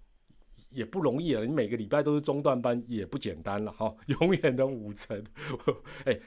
[0.71, 1.43] 也不容易啊。
[1.45, 3.95] 你每个礼拜都是中段班，也不简单了哈。
[4.07, 5.23] 永远的五成，
[6.05, 6.19] 哎，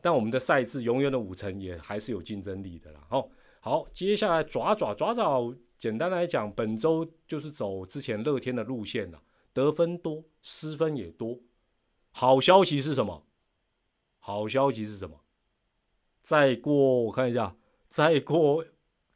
[0.00, 3.00] 但我们的赛制永远的五成也还是有竞争力的啦。
[3.08, 3.28] 好，
[3.60, 11.40] 好，接下来爪爪爪爪，简单来讲，本周就是走之前乐天的路线了，得分多，失分也多。
[12.10, 13.26] 好消息是什么？
[14.18, 15.20] 好消息是什么？
[16.22, 17.56] 再过我看一下，
[17.88, 18.64] 再过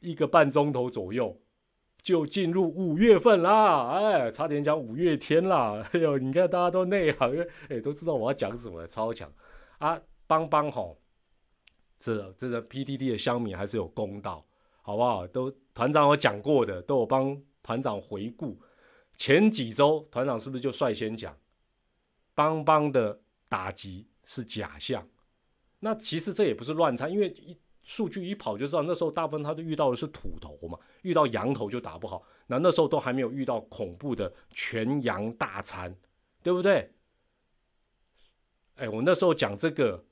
[0.00, 1.40] 一个半钟头左右，
[2.08, 3.90] 就进入五月份啦！
[3.90, 5.86] 哎，差点讲五月天啦！
[5.92, 9.30] 哎呦，你看大家都内行，哎，都知道我要讲什么，超强
[9.76, 10.00] 啊！
[10.26, 10.98] 邦邦吼，
[11.98, 14.42] 这这个 PDD 的乡民还是有公道，
[14.80, 15.26] 好不好？
[15.26, 18.58] 都团长有讲过的，都有帮团长回顾。
[19.18, 21.36] 前几周团长是不是就率先讲，
[22.34, 25.06] 邦邦的打击是假象？
[25.80, 27.54] 那其实这也不是乱猜，因为一
[27.88, 32.22] 数据一跑就知道，那时候大部分他都遇到的是土头嘛，遇到羊头就打不好。
[32.48, 35.96] 那那时候都还没有遇到恐怖的全羊大餐，
[36.42, 36.92] 对不对？
[38.76, 40.04] 哎，我那时候讲这个，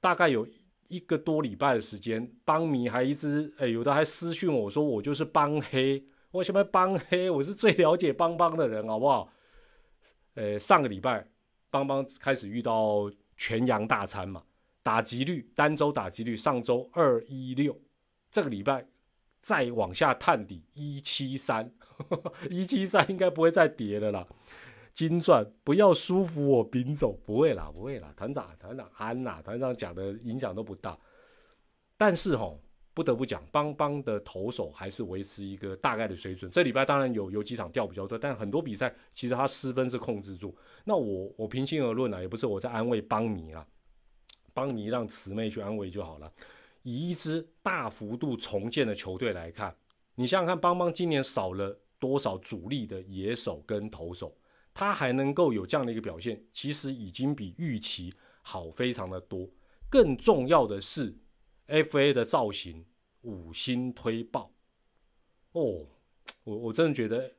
[0.00, 0.44] 大概有
[0.88, 7.30] 一个多礼拜的时间，邦迷还一直哎，有的还私讯我说我就是邦黑，我什么邦黑？
[7.30, 9.32] 我是最了解邦邦的人，好不好？
[10.34, 11.28] 呃，上个礼拜
[11.70, 14.42] 邦邦开始遇到全羊大餐嘛。
[14.84, 17.80] 打击率单周打击率上周二一六，
[18.30, 18.86] 这个礼拜
[19.40, 21.72] 再往下探底一七三，
[22.50, 24.26] 一七三应该不会再跌了啦。
[24.92, 30.96] 金钻不要舒服我丙总不会啦不会啦，团长团长安呐，团长讲的影响都不大。
[31.96, 32.60] 但是吼
[32.92, 36.48] 不得不讲，邦邦的投手还是维持一个大概的水准。
[36.50, 40.54] 这礼拜当然有有几场掉比较多，但很多比赛其实他失分是控制住。
[40.84, 43.66] 那我我平心而论啊，也不是我在安慰邦迷啊。
[44.54, 46.32] 帮你让慈妹去安慰就好了。
[46.82, 49.76] 以一支大幅度重建的球队来看，
[50.14, 54.36] 你想想看，邦邦今年少了多少主力的野手跟投手，
[54.72, 59.48] 他还能够有这样的一个表现，其实已经比预期好非常的多。
[59.90, 61.16] 更重要的是
[61.68, 62.84] ，FA 的造型
[63.22, 64.52] 五星推爆
[65.52, 65.86] 哦！
[66.42, 67.32] 我我真的觉得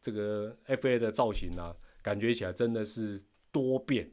[0.00, 4.10] 这个 FA 的造型呢，感觉起来真的是多变。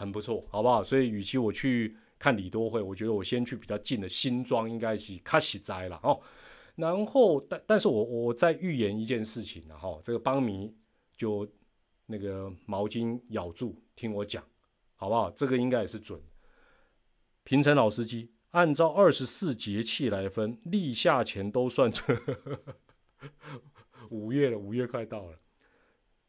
[0.00, 0.82] 很不错，好不好？
[0.82, 6.18] 所以，与其我去看李多会，我觉得我先去比较近的新庄，应该是卡西斋了哦。
[6.76, 10.74] 然后，但但是我我在预言一件事情，然后这个邦迷
[11.18, 11.46] 就
[12.06, 14.42] 那个毛巾咬住，听我讲，
[14.96, 15.30] 好不好？
[15.32, 16.18] 这个应该也是准。
[17.44, 22.18] 平成老司机按照二十四节气来分，立夏前都算成
[24.08, 25.38] 五月了，五月快到了，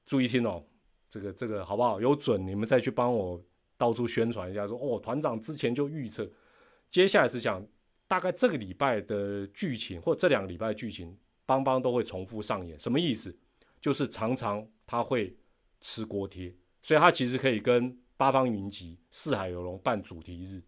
[0.05, 0.65] 注意听哦，
[1.10, 2.01] 这个这个好不好？
[2.01, 3.41] 有准，你们再去帮我。
[3.82, 6.30] 到处宣传一下，说哦，团长之前就预测，
[6.91, 7.65] 接下来是讲
[8.08, 11.17] 大概这个礼拜的剧情，或这两个礼拜剧情，
[11.48, 12.78] 邦邦都会重复上演。
[12.78, 13.36] 什么意思？
[13.80, 15.36] 就是常常他会
[15.80, 20.62] 吃锅贴，所以他其实可以跟八方云集、四海游龙办主题日。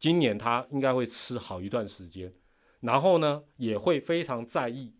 [0.00, 2.34] 今年他应该会吃好一段时间，
[2.80, 4.92] 然后呢，也会非常在意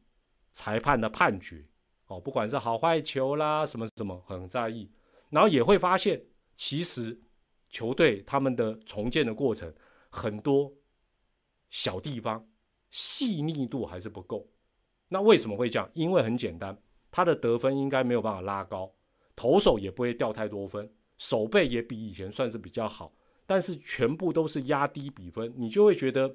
[0.52, 1.66] 裁判的判决
[2.06, 4.88] 哦，不管是好坏球啦，什么什么，很在意，
[5.30, 6.22] 然后也会发现。
[6.56, 7.20] 其实
[7.68, 9.72] 球队他们的重建的过程
[10.08, 10.72] 很多
[11.68, 12.48] 小地方
[12.88, 14.48] 细腻度还是不够。
[15.08, 15.88] 那为什么会这样？
[15.92, 16.76] 因为很简单，
[17.10, 18.92] 他的得分应该没有办法拉高，
[19.36, 23.12] 投手也不会掉太多分，守备也比以前算是比较好，
[23.46, 26.34] 但是全部都是压低比分，你就会觉得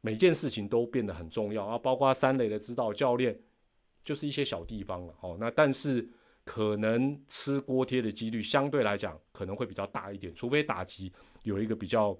[0.00, 1.78] 每件事情都变得很重要啊。
[1.78, 3.38] 包括三垒的指导教练，
[4.04, 5.14] 就是一些小地方了。
[5.20, 6.08] 哦，那但是。
[6.44, 12.16] 可能吃锅贴的几率相对来讲可能会比较大一点，除非打击有一个比较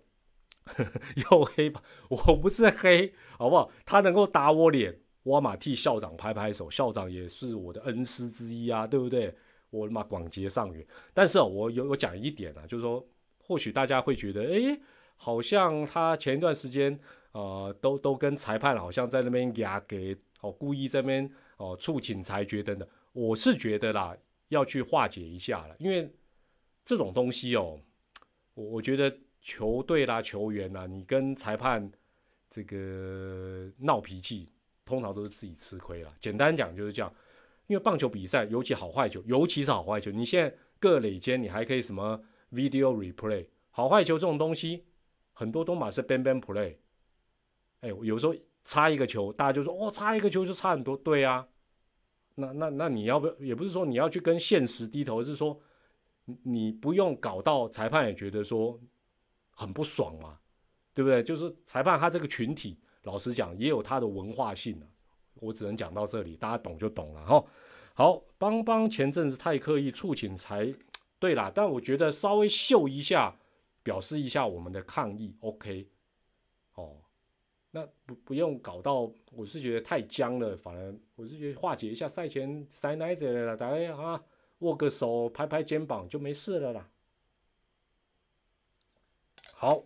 [1.31, 3.71] 又黑吧，我不是黑，好不好？
[3.85, 9.37] 他能够打我脸，我马替校长拍拍手，校长也是我的恩师之一啊，对不对？
[9.69, 10.87] 我马广结善缘。
[11.13, 13.07] 但是我有我讲一点啊，就是说，
[13.39, 14.81] 或许大家会觉得，哎，
[15.17, 16.99] 好像他前一段时间
[17.33, 22.89] 呃，都都跟裁判好像在那边压给哦，故意这边哦促请裁决等等。
[23.15, 24.15] 我是觉得啦，
[24.49, 26.13] 要去化解一下了，因为
[26.85, 27.81] 这种东西哦，
[28.55, 31.91] 我我觉得球队啦、球员啦，你跟裁判
[32.51, 34.51] 这个闹脾气，
[34.85, 36.13] 通常都是自己吃亏了。
[36.19, 37.15] 简单讲就是这样，
[37.69, 42.21] 因为棒球比赛，尤其好坏球，尤其是好坏球，你现在各垒间你还可以什么
[42.53, 44.85] video replay，好坏球这种东西，
[45.33, 46.77] 很多都马是 ban ban play。
[47.81, 50.97] 哎，有时候差一个球，大家就说哦，差一个球就差很多。
[50.97, 51.47] 对啊，
[52.37, 55.61] 那那那你要不要也不是说你要去跟现实低头，是说
[56.43, 58.81] 你不用搞到裁判也觉得说
[59.51, 60.39] 很不爽嘛，
[60.93, 61.23] 对不对？
[61.23, 64.87] 就是裁判他这个群体，老实讲也有他的文化性啊。
[65.35, 67.45] 我只能讲到这里，大家懂就懂了哈。
[67.95, 70.75] 好，邦邦前阵子太刻意促请才
[71.19, 73.37] 对啦，但我觉得稍微秀一下，
[73.83, 75.89] 表示一下我们的抗议，OK，
[76.75, 76.97] 哦。
[77.75, 84.23] 那不不用搞到，我是觉得太僵了，反而我是觉得化解一下赛前塞奶子了，大家啊
[84.61, 86.89] 握个手，拍拍肩膀就没事了啦。
[89.55, 89.83] 好，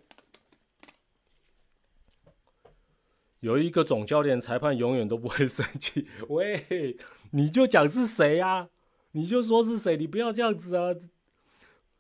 [3.41, 6.07] 有一个总教练，裁判永远都不会生气。
[6.29, 6.99] 喂，
[7.31, 8.69] 你就讲是谁呀？
[9.13, 10.95] 你就说是谁，你不要这样子啊。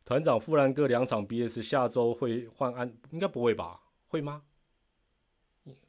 [0.04, 3.80] 团长富兰克两场 BS，下周会换安，应该不会吧？
[4.08, 4.42] 会吗？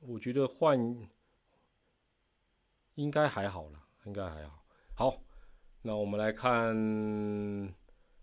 [0.02, 0.78] 我觉得换
[2.96, 4.64] 应该还好了，应该还好。
[4.94, 5.22] 好，
[5.82, 6.76] 那我们来看，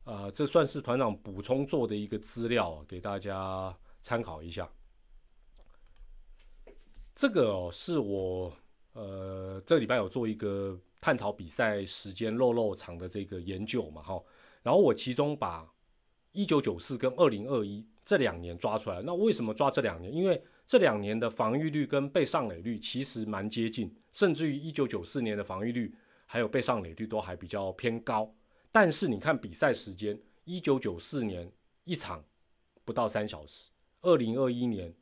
[0.05, 4.69] 啊，这算是团长补充做的一个资料，给大家参考一下。
[7.15, 8.53] 这个哦是我
[8.93, 14.23] 呃这礼拜有做一个探讨比赛时间漏漏场的这个研究嘛，哈。
[14.63, 15.67] 然后我其中把
[16.33, 19.01] 一九九四跟二零二一这两年抓出来。
[19.01, 20.13] 那为什么抓这两年？
[20.13, 25.95] 因为这两年的防御率跟被上垒率其实蛮接近，甚至于一九九四年的防御率
[26.27, 28.35] 还有被上垒率都还比较偏高。
[28.73, 31.51] 但是你看比赛时间，一九九四年
[31.85, 32.25] 一场
[32.85, 33.71] 不到三小时，
[34.03, 34.93] 二零二一年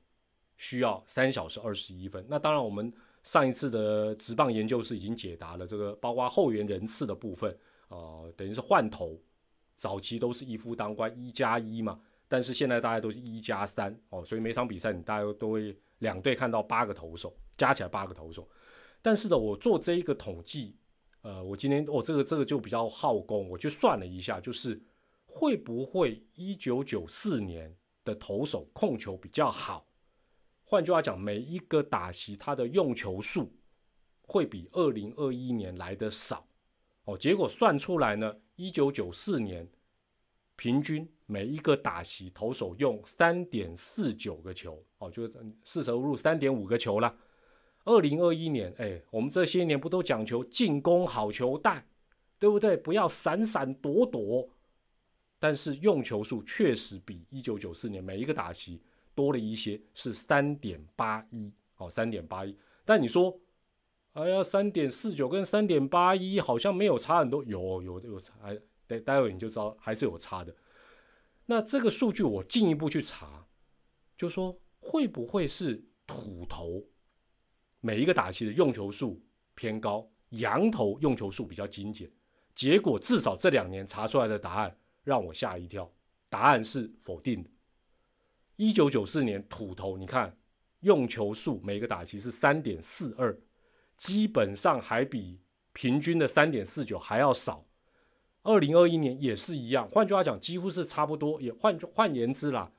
[0.58, 2.24] 需要三小时二十一分。
[2.28, 7.50] 那当然，我们上一次的职棒研究室已经解答了这个，包括后援人次的部分
[7.88, 9.18] 啊，等于是换头，
[9.76, 11.98] 早期都是一夫当关一加一嘛。
[12.28, 18.48] 但是现在大家都是一加三哦，所以每场比赛你大家都会两队看到八个投手，加起来八个投手。
[19.02, 20.76] 但是呢，我做这一个统计，
[21.22, 24.80] 呃，我今天我这个这个就比较耗工，我去算了一下，就是
[25.26, 29.86] 会不会一九九四年的投手控球比较好？
[30.64, 33.52] 换句话讲，每一个打席他的用球数
[34.22, 36.48] 会比二零二一年来的少
[37.04, 37.16] 哦。
[37.16, 39.68] 结果算出来呢，一九九四年
[40.56, 41.08] 平均。
[41.26, 45.32] 每一个打席投手用三点四九个球，哦，就是
[45.64, 47.16] 四舍五入三点五个球了。
[47.84, 51.86] 二零二一年，哎，我们这些年不都讲求进攻好球带，
[52.38, 52.76] 对不对？
[52.76, 54.46] 不要闪闪躲躲。
[55.38, 58.82] 但是用球数确实比一九九四年每一个打席
[59.14, 62.54] 多了一些，是三点八一，哦，三点八一。
[62.84, 63.34] 但你说，
[64.12, 68.32] 哎呀，三点四九跟三点八一好像没有差很多，有有有差，
[68.86, 70.54] 待待会你就知道还是有差的。
[71.46, 73.46] 那这个数据我进一步去查，
[74.16, 76.82] 就说会不会是土头
[77.80, 79.22] 每一个打击的用球数
[79.54, 82.10] 偏高，羊头用球数比较精简？
[82.54, 85.92] 结果至少这两年查出来的答案让我吓一跳，
[86.28, 87.50] 答案是否定的。
[88.56, 90.38] 一九九四年土头，你看
[90.80, 93.36] 用球数每个打击是三点四二，
[93.96, 95.40] 基本上还比
[95.72, 97.66] 平均的三点四九还要少。
[98.44, 101.40] 二零二一年也是一样，换句话讲，几乎是差不多。
[101.40, 102.70] 也换换言之啦，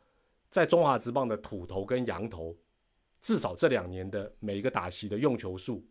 [0.50, 2.56] 在中华职棒的土头跟羊头，
[3.20, 5.84] 至少这两年的每一个打席的用球数，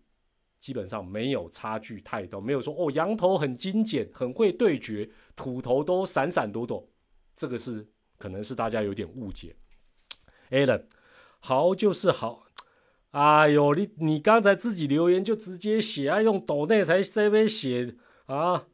[0.61, 2.41] 基本上没有差距太多。
[2.41, 6.89] 没有说哦，羊头很精简，很会对决，土头都闪闪躲躲。
[7.35, 7.85] 这个是
[8.17, 9.57] 可能是大家有点误解。
[10.51, 10.85] Allen，
[11.41, 12.45] 好就是好。
[13.11, 17.97] 哎呦，你你刚才自己留言就直接写啊，用抖内才这边写
[18.27, 18.66] 啊。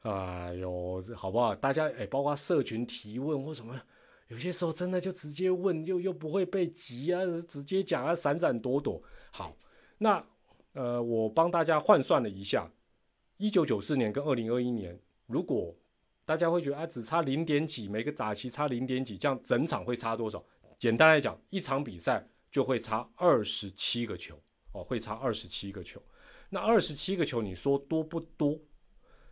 [0.00, 1.54] 哎呦，好不好？
[1.54, 3.78] 大家哎，包括社群提问或什么，
[4.28, 9.02] 有些时候真的就直接问，又又不会被急啊，直接讲啊，闪闪躲躲。
[9.30, 9.54] 好，
[9.98, 10.24] 那
[10.72, 12.72] 呃，我帮大家换算了一下，
[13.36, 15.76] 一九九四年跟二零二一年，如果
[16.24, 20.42] 大家会觉得啊，只差零点几，每个打期差零点几，这样整场会差多少？
[20.78, 24.40] 简单来讲，一场比赛就会差二十七个球
[24.72, 26.00] 哦，会差二十七个球。
[26.48, 28.58] 那二十七个球，你说多不多？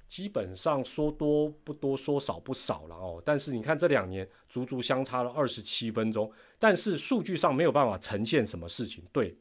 [0.08, 3.22] 基本上说多不多，说少不少了哦。
[3.24, 9.04] 但是你看这两年足足相差了二十七分钟，但是数据上没有办法呈现什么事情。
[9.12, 9.36] 对，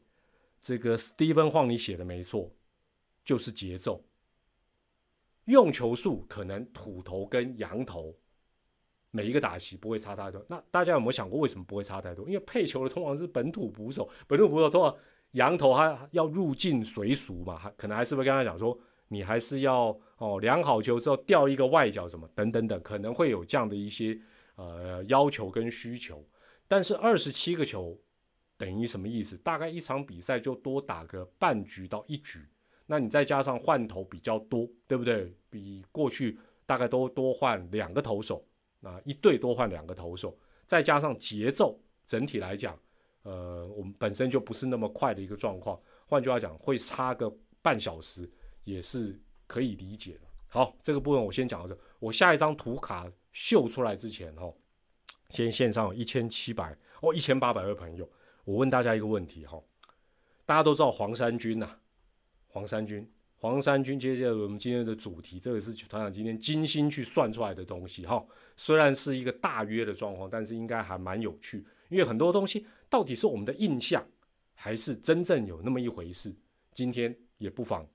[0.62, 2.52] 这个 Steven 晃你写的没错，
[3.24, 4.04] 就是节奏。
[5.46, 8.14] 用球数可能土头跟羊头
[9.10, 10.44] 每一个打席不会差太多。
[10.46, 12.28] 那大家有没有想过为什么不会差太多？
[12.28, 14.94] 因为配球的通常是本土捕手，本土捕手通常
[15.30, 18.78] 羊头他要入境随俗嘛，还可能还是会跟他讲说，
[19.08, 24.18] 你还是要哦量好球之后调一个外角什么等等等，可能会有这样的一些
[24.56, 26.24] 呃要求跟需求。
[26.66, 27.98] 但是二十七个球
[28.56, 29.36] 等于什么意思？
[29.38, 32.40] 大概一场比赛就多打个半局到一局。
[32.90, 35.30] 那你再加上换头比较多，对不对？
[35.50, 38.42] 比过去大概都多换两个投手，
[38.82, 40.36] 啊，一队多换两个投手，
[40.66, 42.78] 再加上节奏，整体来讲，
[43.24, 45.78] 呃，我们本身就不是那么快的一个状况。
[46.06, 47.30] 换句话讲，会差个
[47.60, 48.28] 半小时
[48.68, 50.20] 也是可以理解的。
[50.48, 51.78] 好，这个部分我先讲到这。
[51.98, 54.54] 我下一张图卡秀出来之前，哦，
[55.30, 58.08] 先线上有一千七百哦，一千八百位朋友，
[58.44, 59.58] 我问大家一个问题，哈，
[60.44, 61.78] 大家都知道黄山军呐。
[62.50, 63.06] 黄山军，
[63.36, 68.24] 黄山军，接下来我们今天的主题，这个是团长今天精心去算出来的东西哈。
[68.56, 74.04] 虽然是一个大约的状况，但是应该还蛮有趣，因为很多东西到底是我们的印象，
[74.54, 76.34] 还是真正有那么一回事？
[76.72, 77.86] 今天也不妨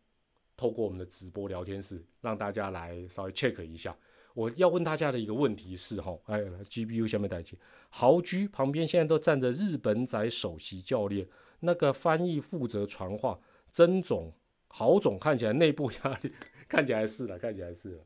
[0.56, 3.96] 透过我们的直播聊天室，让大家来稍微 check 一下。
[4.34, 7.58] 我要问大家的一个问题是哈，哎，GBU 下面带起
[7.90, 11.28] 豪居旁边现在都站着日本仔首席教练，
[11.60, 13.40] 那个翻译负责传话，
[13.72, 14.34] 曾总。
[14.76, 16.34] 豪总看起来内部压力，
[16.68, 18.04] 看起来是了，看起来是了。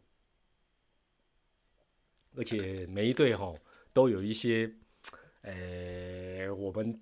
[2.36, 3.56] 而且每一队哈
[3.94, 4.70] 都有一些，
[5.44, 7.00] 呃，我们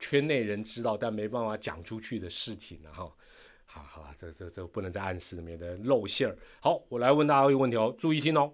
[0.00, 3.16] 圈内人知道但没办法讲出去的事情了哈。
[3.82, 6.38] 好好，这这这不能再暗示，免得露馅儿。
[6.60, 8.52] 好，我来问大家一个问题哦，注意听哦。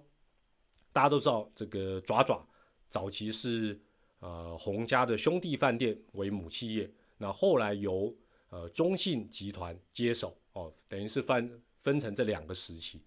[0.91, 2.43] 大家都知道这个爪爪
[2.89, 3.79] 早期是
[4.19, 8.11] 呃洪家的兄弟饭店为母企业，那后来由
[8.49, 10.35] 呃中信集团接手。
[10.53, 13.01] 哦，等于是分分成这两个时期。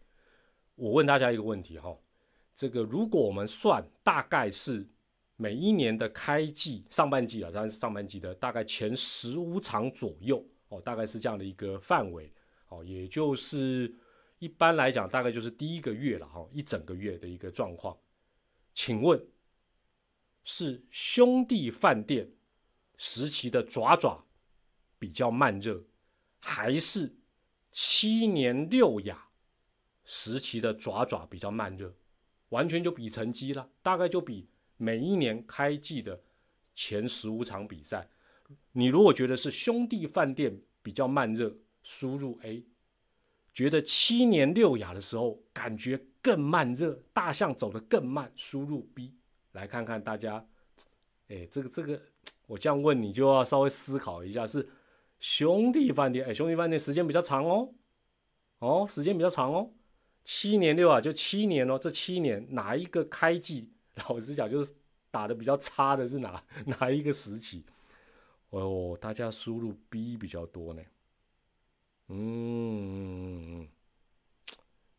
[0.77, 1.95] 我问大家一个问题哈，
[2.55, 4.89] 这个如果我们算大概是
[5.37, 10.43] 每一年的开季上半季啊，当然是上半季的大概前十五场左右
[10.75, 12.33] 哦，大概是这样的一个范围
[12.69, 13.95] 哦，也就是
[14.39, 17.97] 一般来讲大概就是第一个月了哈，一整个月的一个状况。
[18.73, 19.25] 请问
[20.45, 22.33] 是兄弟饭店
[22.97, 24.27] 时期的爪爪
[24.99, 25.85] 比较慢热，
[26.41, 27.17] 还是？
[27.77, 29.31] 七年六亚
[30.05, 31.93] 时期的爪爪比较慢热，
[32.51, 36.23] 完全就比成绩了，大概就比每一年开季的
[36.73, 38.09] 前十五场比赛。
[38.73, 42.65] 你如果觉得是兄弟饭店比较慢热，输入 A；
[43.53, 49.15] 觉得七年六雅的时候感觉更慢热，大象走得更慢，输入 B。
[49.53, 50.47] 来看看大家，
[51.29, 52.01] 哎，这个这个，
[52.47, 54.69] 我这样问你就要稍微思考一下是。
[55.21, 57.73] 兄弟饭店，哎，兄弟饭店时间比较长哦，
[58.59, 59.71] 哦，时间比较长哦，
[60.23, 63.71] 七年六雅，就七年哦，这七年哪一个开季，
[64.07, 64.75] 老实讲就是
[65.11, 67.65] 打的比较差的是哪哪一个时期？
[68.61, 70.83] 哦，大家输入 B 比较多呢，
[72.09, 73.69] 嗯，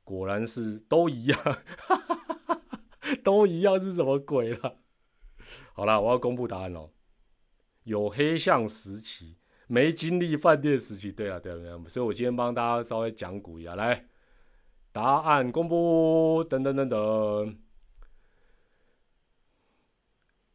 [0.04, 1.40] 果然是都一样，
[3.24, 4.78] 都一样是什么鬼了？
[5.74, 6.92] 好了，我要公布答案喽，
[7.84, 9.38] 有黑象时期。
[9.68, 14.06] 没经历饭店时期，对啊，对啊，对啊所以我今天帮大家稍微讲古一下，来，
[14.92, 17.60] 答案公布，等等等等，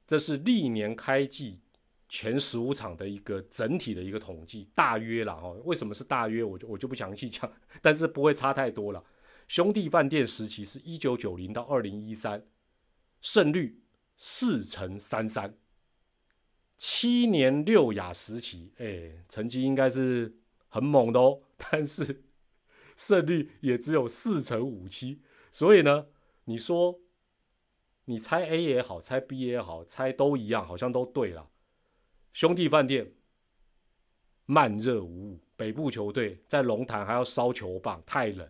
[0.07, 1.61] 这是历年开季
[2.11, 5.52] 前十五场的一个整体的一个统计，大约了哈。
[5.64, 6.42] 为什么是大约？
[6.42, 7.50] 我就我就不详细讲，
[7.80, 9.02] 但是不会差太多了。
[9.46, 12.44] 兄弟饭店时期是一九九零到二零一三，
[13.20, 13.80] 胜率
[14.18, 15.56] 四成三三。
[16.76, 20.36] 七年六亚时期，哎，成绩应该是
[20.68, 22.24] 很猛的哦， 但是
[22.96, 26.06] 胜率也只有四成五七，所以呢，
[26.46, 26.98] 你说
[28.06, 31.48] 你猜 A 也好，猜 B 也好，猜都一样，好像都对了。
[32.32, 33.12] 兄弟饭店
[34.46, 38.48] 慢热无误，北部球队在龙潭还要烧球棒，太冷，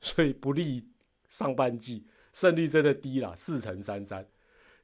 [0.00, 0.88] 所以不利
[1.28, 4.26] 上半季，胜率真的低了，四成三三。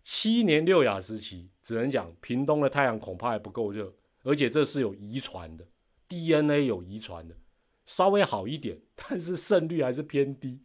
[0.02, 3.92] 七年六亚时期，只能讲屏东的太阳恐怕还不够热，
[4.22, 5.66] 而且这是有遗传的
[6.08, 7.36] ，DNA 有遗传的，
[7.84, 10.60] 稍微好一点，但是胜率还是偏低。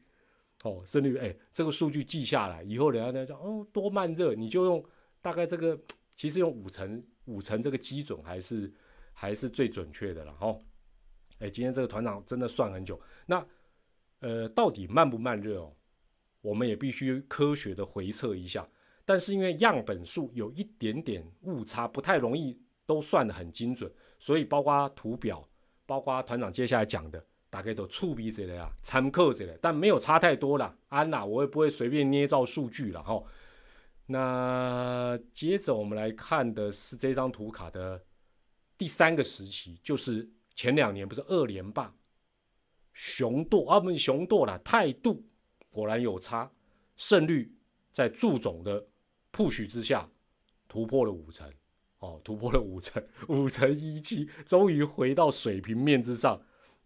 [0.63, 4.83] 哦，胜率哎，这个数据记下来以后，人家在讲哦多慢热，你就用
[5.21, 5.77] 大概这个，
[6.15, 8.73] 其实用五成五成这个基准还是
[9.13, 10.35] 还是最准确的了。
[10.39, 10.59] 哦，
[11.39, 13.45] 哎，今天这个团长真的算很久，那
[14.19, 15.73] 呃到底慢不慢热哦？
[16.41, 18.67] 我们也必须科学的回测一下。
[19.07, 25.47] 但是因为样本数有一点点误差，不太容易都算得很精准，所以包括图表，
[25.85, 30.75] 包括团长接下来讲的，大概都触笔之类啊，参考之类，但没有差太多了。
[30.87, 33.23] 安娜，我也不会随便捏造数据了哈。
[34.07, 38.03] 那接着我们来看的是这张图卡的
[38.77, 41.95] 第三个时期，就是前两年不是二连霸，
[42.93, 45.25] 雄舵啊，不是雄舵了，态度
[45.69, 46.51] 果然有差，
[46.95, 47.55] 胜率
[47.91, 48.87] 在祝总的
[49.31, 50.09] push 之下
[50.67, 51.51] 突破了五成，
[51.99, 56.41] 哦，突破了五成， 五成一七，终于回到水平面之上。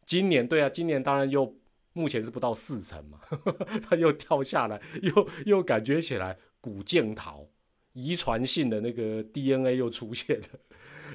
[0.05, 1.53] 今年对啊，今年当然又
[1.93, 3.19] 目前是不到四成嘛，
[3.89, 6.37] 他又跳下来，又又感觉起来。
[6.61, 7.47] 古剑桃
[7.93, 10.47] 遗传性的那个 DNA 又出现了，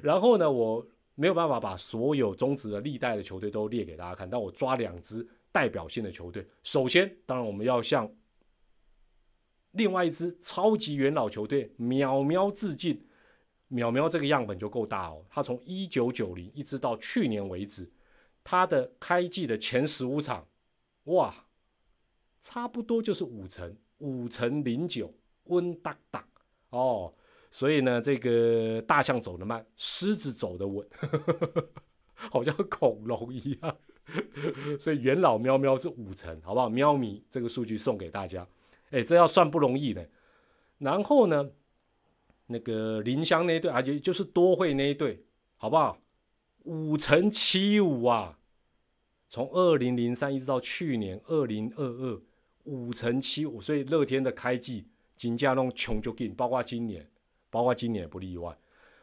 [0.02, 6.46] 然后呢，我没有办法把所有中职的历代的球队都列给大家看，但我抓两支代表性的球队。
[6.62, 8.10] 首先，当然我们要向
[9.72, 13.06] 另外一支超级元老球队淼淼致敬。
[13.70, 17.92] 淼淼这个样本就够大哦，他从一九九零一直到去年为止，
[18.42, 20.46] 他的开季的前十五场，
[21.04, 21.34] 哇，
[22.40, 25.12] 差不多就是五成，五成零九。
[25.48, 26.26] 温哒哒
[26.70, 27.12] 哦，
[27.50, 30.88] 所以呢，这个大象走得慢，狮子走得稳，
[32.14, 33.76] 好像恐龙一样。
[34.80, 36.68] 所以元老喵喵是五成，好不好？
[36.70, 38.46] 喵咪这个数据送给大家。
[38.90, 40.02] 哎，这要算不容易呢。
[40.78, 41.50] 然后呢，
[42.46, 45.22] 那个林香那一队，而且就是多会那一对，
[45.56, 45.98] 好不好？
[46.64, 48.38] 五成七五啊，
[49.34, 52.22] 从二零零三一直到去年二零二二，
[52.62, 53.60] 五成七五。
[53.60, 54.86] 所以乐天的开季。
[55.16, 57.10] 金价弄穷就进，包括今年，
[57.50, 58.56] 包括今年也不例外。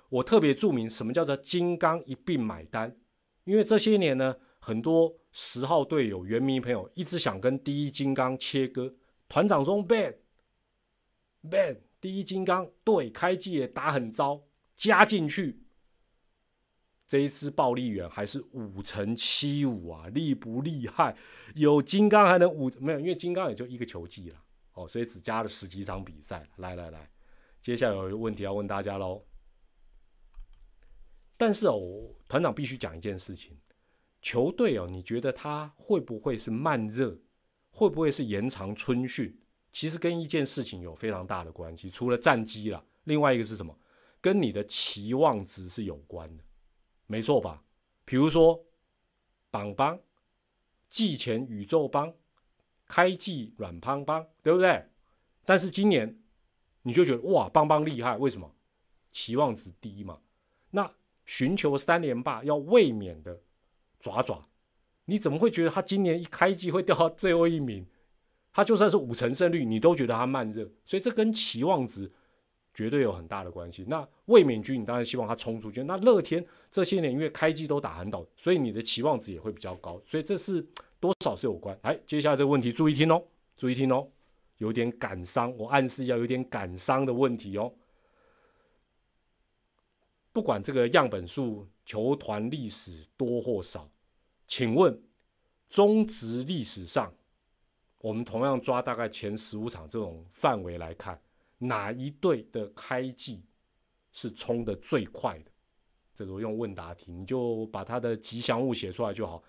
[0.07, 2.95] 我特别注明什么叫做金刚一并买单，
[3.43, 8.93] 因为这些年呢，很多十号队友、原迷朋友一直想跟第一金刚切割。
[9.27, 10.15] 团长中：“ban
[11.49, 14.43] ban，第一金刚对开季也打很糟，
[14.77, 15.60] 加进去，
[17.11, 21.13] 这一支暴力员还是五乘七五啊，厉不厉害？
[21.55, 22.99] 有金刚还能五没有？
[23.01, 24.41] 因为金刚也就一个球季了。”
[24.75, 26.47] 哦，所以只加了十几场比赛。
[26.55, 27.11] 来来来，
[27.61, 29.21] 接下来有一个问题要问大家喽。
[31.35, 33.57] 但是哦，团长必须讲一件事情：
[34.21, 37.19] 球队哦，你觉得他会不会是慢热？
[37.71, 39.37] 会不会是延长春训？
[39.73, 41.89] 其实跟一件事情有非常大的关系。
[41.89, 43.77] 除了战绩了，另外一个是什么？
[44.21, 46.43] 跟你的期望值是有关的，
[47.11, 47.61] 没错吧？
[48.05, 48.63] 比如说，
[49.49, 49.99] 榜邦、
[50.89, 52.13] 季前宇宙邦。
[52.87, 54.85] 开季软邦邦，对不对？
[55.45, 56.19] 但是今年
[56.81, 58.53] 你就觉得哇，邦邦厉害，为什么？
[59.13, 60.19] 期望值低嘛。
[60.71, 60.91] 那
[61.25, 63.39] 寻求三连霸要卫冕的
[63.97, 64.45] 爪爪，
[65.05, 67.87] 你怎么会觉得他今年一开季会掉到最后一名？
[68.51, 72.11] 他就算是五成胜率，你都觉得他慢热，所以这跟期望值
[72.73, 73.85] 绝对有很大的关系。
[73.87, 75.83] 那卫冕军，你当然希望他冲出去。
[75.83, 80.01] 那乐天这些年因为开季都打很倒，所以你的期望值也会比较高。
[80.05, 80.65] 所以这是。
[81.01, 81.75] 多少是有关？
[81.81, 83.23] 哎，接下来这个问题注意听哦，
[83.57, 84.07] 注意听哦，
[84.59, 87.73] 有点感伤，我暗示要有点感伤的问题哦。
[90.31, 93.89] 不管这个样本数、球团历史多或少，
[94.45, 95.01] 请问
[95.67, 97.11] 中职历史上，
[97.97, 101.19] 我们同样抓大概前十五场这种范围来看，
[101.61, 103.43] 哪一队的开季
[104.11, 105.51] 是冲的最快的？
[106.13, 109.43] 这个用问答题，你就把它的吉祥物写出来就好。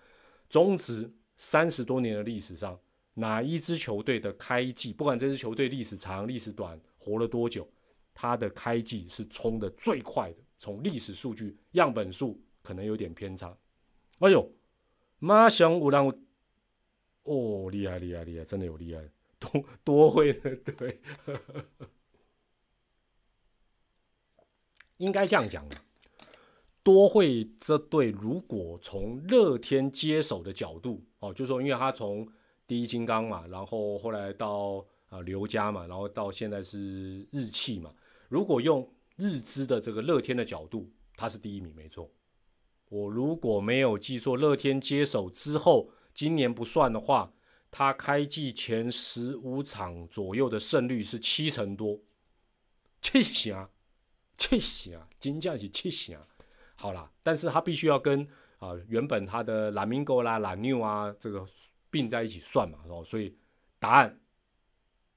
[0.47, 1.11] 中职。
[1.35, 2.79] 三十多年的历史上，
[3.15, 7.67] 哪一支球队的开季，不管这支球队历史长、历史短，活了多久，
[8.13, 10.37] 它的开季是冲的最快的。
[10.59, 13.57] 从历史数据样本数可能有点偏差。
[14.19, 14.47] 哎呦，
[15.17, 16.23] 马上有人，
[17.23, 19.09] 哦，厉害厉害厉害，真的有厉害，
[19.39, 21.01] 多多会的，对，
[25.03, 25.75] 应该这样讲的。
[26.81, 32.27] 多会这队，如果从乐天接手的角度哦，就是说，因为他从
[32.67, 37.93] 第一金刚嘛，然后后来到啊刘家嘛，然后到现在是日气嘛。
[38.27, 38.85] 如果用
[39.15, 42.09] 日资的这个乐天的角度，他是第一名没错。
[42.89, 47.33] 我如果没有记错，乐天接手之后，今年不算的话，
[47.71, 52.01] 他开季前十五场左右的胜率是七成多，
[53.01, 53.67] 七成，
[54.37, 56.17] 七成，真正是七成。
[56.75, 58.27] 好了，但是他必须要跟
[58.59, 61.47] 啊原本他的蓝明狗啦、蓝妞啊这个
[61.89, 63.37] 并在一起算嘛，哦，所以
[63.79, 64.19] 答案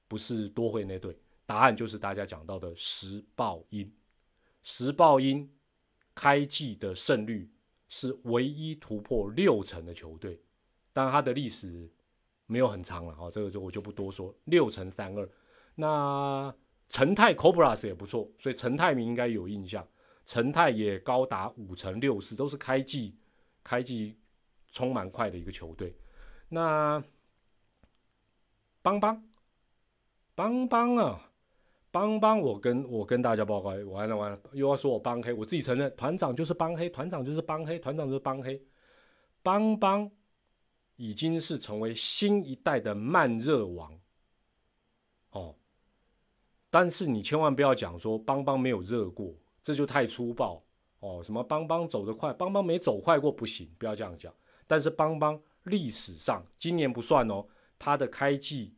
[0.07, 3.91] 不是多会那队，答案就是大家讲到的石豹鹰。
[4.63, 5.49] 石豹鹰
[6.13, 7.49] 开季的胜率
[7.89, 10.39] 是唯一突破六成的球队，
[10.93, 11.89] 当然他的历史
[12.45, 15.29] 没有很长了，哦，这个就我就不多说，六成三二。
[15.75, 16.53] 那
[16.89, 19.85] 陈泰 Cobras 也不错，所以陈泰明应该有印象。
[20.25, 23.15] 陈泰也高达五成六四，都是开季
[23.63, 24.17] 开季
[24.71, 25.95] 冲蛮快的一个球队。
[26.49, 27.01] 那
[28.81, 29.23] 邦邦
[30.35, 31.31] 邦邦啊，
[31.91, 38.61] 邦邦，我跟我跟大家报告，完了完了，又要说我帮黑，我自己承认，团长就是帮黑，团长就是帮黑，团长就是帮黑。
[39.41, 40.09] 邦邦
[40.97, 43.97] 已经是成为新一代的慢热王，
[46.69, 50.63] 但是你千万不要讲说邦邦没有热过，这就太粗暴
[50.99, 51.21] 哦。
[51.23, 54.33] 什么邦邦走得快，邦邦没走快过不行，不要这样讲。
[54.67, 57.45] 但是邦邦历史上今年不算哦，
[57.79, 58.75] 他的开季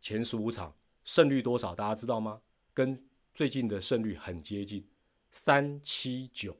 [0.00, 0.74] 前十五场
[1.04, 2.40] 胜率多少，大家知道吗？
[2.74, 3.02] 跟
[3.34, 4.86] 最近的胜率很接近，
[5.30, 6.56] 三七九，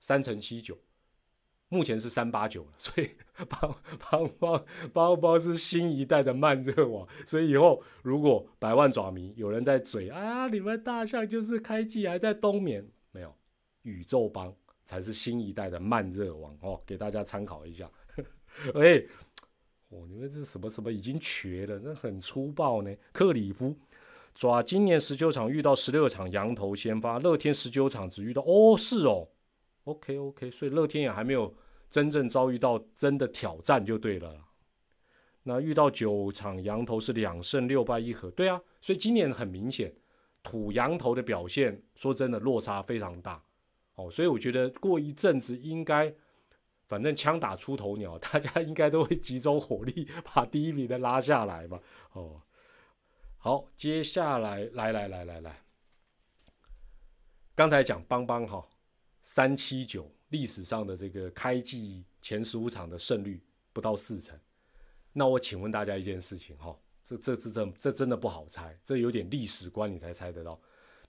[0.00, 0.76] 三乘七九。
[1.68, 3.10] 目前是三八九了，所以
[3.48, 13.34] 邦邦邦邦邦是新一代的慢热王，所以以后如果百万爪迷有人在嘴啊，你们大象就是开季还在冬眠，没有，
[13.82, 14.54] 宇宙邦
[14.84, 17.90] 才是新一代的慢热王哦，给大家参考一下。
[18.74, 19.02] 哎，
[19.88, 22.94] 哦，你们这什么什么已经瘸了，那很粗暴呢。
[23.12, 23.74] 克里夫
[24.34, 29.28] 爪今年十九场遇到十六场羊头先发，乐天十九场只遇到哦，是哦。
[29.86, 31.54] OK OK，所以乐天也还没有
[31.88, 34.44] 真正遭遇到真的挑战就对了。
[35.44, 39.94] 那遇到九场羊头是两胜六败一和，对啊，所以今年很明显
[40.42, 43.40] 土羊头的表现，说真的落差非常大
[43.94, 44.10] 哦。
[44.10, 46.12] 所以我觉得过一阵子应该，
[46.88, 51.80] 反正枪打出头鸟， 大家应该都会集中火力把第一名的拉下来吧。
[52.14, 52.42] 哦，
[53.38, 55.62] 好，接下来来来来来来，
[57.54, 58.66] 刚才讲邦邦哈。
[59.26, 64.38] 三七九历史上的这个开季前十五场的胜率不到四成，
[65.12, 70.58] 那我请问大家一件事情哈，这这这这这真的不好猜，这有点历史观你才猜得到。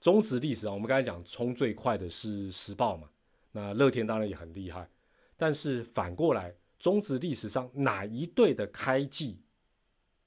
[0.00, 3.08] 中职历史上，我们刚才讲冲最快的是时报嘛，
[3.52, 4.90] 那乐天当然也很厉害，
[5.36, 9.40] 但是反过来，中职历史上哪一队的开季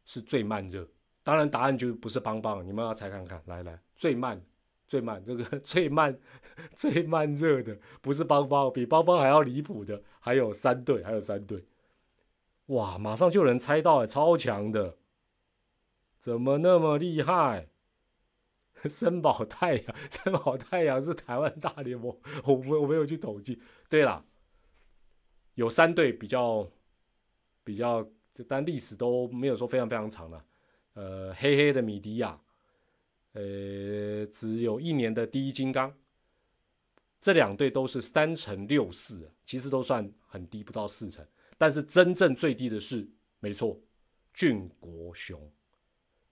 [0.06, 0.89] 是最慢热？
[1.24, 4.42] 当然答案就不是邦邦，你们要猜看看，来来，最慢。
[4.92, 6.20] 最慢，这个最慢、
[6.76, 11.64] 最慢热的不是邦邦，比邦邦还要离谱的还有三队，还有三队，
[12.66, 14.98] 哇，马上就有人猜到了，超强的，
[16.20, 17.70] 怎么那么厉害？
[18.89, 22.14] 森宝太阳， 森宝太阳是台湾大联盟，
[22.44, 23.62] 我我我没有去统计。
[23.88, 24.26] 对了，
[25.54, 26.70] 有三队比较
[27.64, 28.06] 比较，
[28.46, 30.44] 但历史都没有说非常非常长的，
[30.96, 32.38] 呃，黑黑的米迪亚。
[33.34, 35.98] 呃，只有一年的第一金刚，
[37.22, 41.26] 这两队都是三乘六四，其实都算很低，不到四成。
[41.58, 43.08] 但是真正最低的是，
[43.40, 43.80] 没错，
[44.34, 45.50] 俊国雄，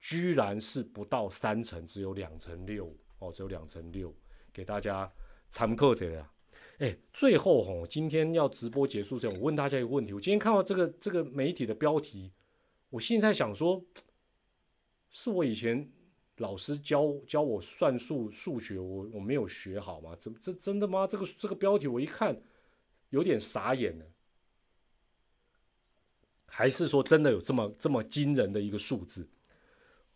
[0.01, 4.13] 居然是不到三成，只有两成六哦，只有两成六，
[4.51, 5.09] 给大家
[5.47, 6.25] 参考这个。
[6.79, 12.33] 哎，最后吼，今天要直播结束前，我问大家一个问题：我今天看到这个这个媒体的标题，
[12.89, 13.85] 我现在想说，
[15.09, 15.89] 是我以前。
[16.39, 20.15] 老师教教我算术数学，我我没有学好吗？
[20.19, 21.07] 这这真的吗？
[21.07, 22.41] 这个这个标题我一看
[23.11, 24.05] 有点傻眼了。
[26.45, 29.29] 还是说真的有这么这么惊人的一个数字？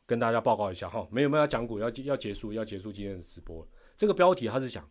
[0.06, 3.66] 跟大家报告一下哈，没有没有要讲股要要结束要结束今天的直播。
[3.96, 4.90] 这个标题他是讲，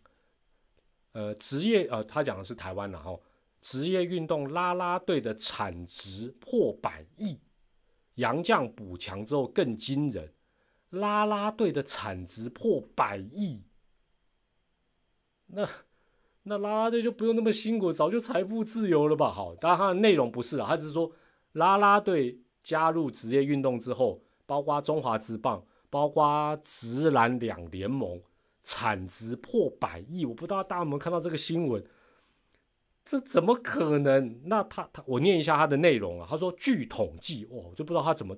[1.12, 3.18] 呃，职业呃，他讲的是台湾的哈，
[3.60, 7.38] 职业运动拉拉队的产值破百亿，
[8.14, 10.32] 洋将补强之后更惊人。
[10.92, 13.62] 拉拉队的产值破百亿，
[15.46, 15.66] 那
[16.42, 19.30] 那拉拉队就不用那么辛苦，早就财富自由了吧？
[19.30, 21.10] 好，当然它的内容不是啊，他只是说
[21.52, 28.20] 拉拉队加入职业运动之后，包括中华职棒，包括直篮两联盟，
[28.62, 30.26] 产值破百亿。
[30.26, 31.82] 我不知道大家有没有看到这个新闻？
[33.02, 34.42] 这怎么可能？
[34.44, 38.36] 那他他我念一下他的内容啊，他说据统计，哦，我就不知道他怎么。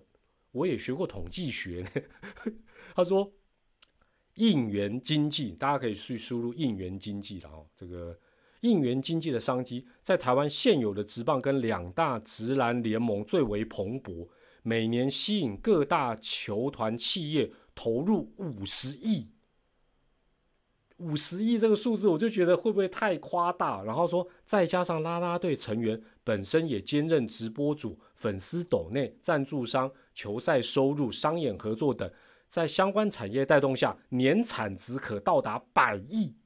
[0.54, 2.02] 我也学过统计学呢。
[2.94, 3.32] 他说，
[4.34, 7.68] 应援经济，大家可以去输入应援经济然后。
[7.74, 8.16] 这个
[8.60, 14.28] 应援经济的商机，在台湾现有的职棒跟两大职篮联盟最为蓬勃，
[14.62, 19.33] 每年吸引各大球团企业投入五十亿。
[20.98, 23.82] 五十亿这个数字，我就觉得会不会太夸大？
[23.82, 29.90] 然后说，再加上啦啦队成员本身也兼任直播主、粉丝斗内赞助商。
[30.14, 32.08] 球赛收入、商演合作等，
[32.48, 36.36] 在相关产业带动下，年产值可到达百亿。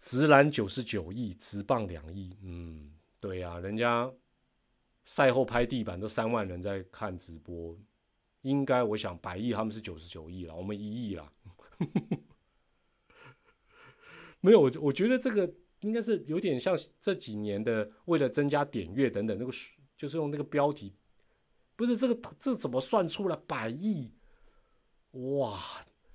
[0.00, 2.34] 直篮九十九亿，直棒两亿。
[2.42, 2.90] 嗯，
[3.20, 4.10] 对呀，人家
[5.04, 7.76] 赛后拍地板都三万人在看直播，
[8.42, 11.32] 应该我想百亿他们是九十九亿了，我们一亿了。
[14.40, 19.52] 没有，我我觉得这个应该是有点像这几年的为了增加点阅等等那个。
[19.94, 20.96] 就是用那个标题，
[21.76, 24.10] 不是这个这怎么算出来百亿？
[25.12, 25.56] 哇，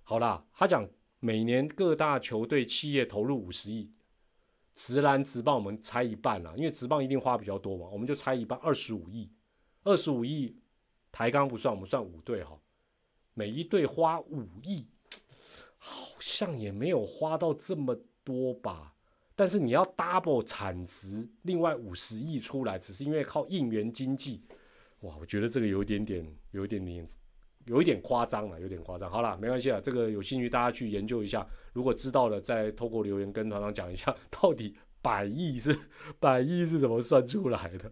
[0.03, 0.89] 好啦，他讲
[1.21, 3.93] 每年各大球队企业投入五十亿，
[4.75, 9.32] 直篮直棒我们拆一半啦，因为直棒一定花比较多嘛，我们就拆一半，二十五亿，
[9.84, 10.57] 二十五亿，
[11.18, 12.55] 台钢不算，我们算五队哈，
[13.34, 14.86] 每一队花五亿，
[15.80, 18.93] 好像也没有花到这么多吧。
[19.36, 24.43] 但是你要 double 产值，另外五十亿出来，只是因为靠应援经济，
[24.99, 27.07] 哇，我觉得这个有一点点，有一点点，
[27.65, 29.09] 有一点夸张了，有点夸张。
[29.09, 31.43] 好了，没关系了，这个有兴趣大家去研究一下，
[31.74, 35.80] 如果知道了，再透过留言跟团长讲一下， 到底百亿是
[36.20, 37.91] 百亿是怎么算出来的。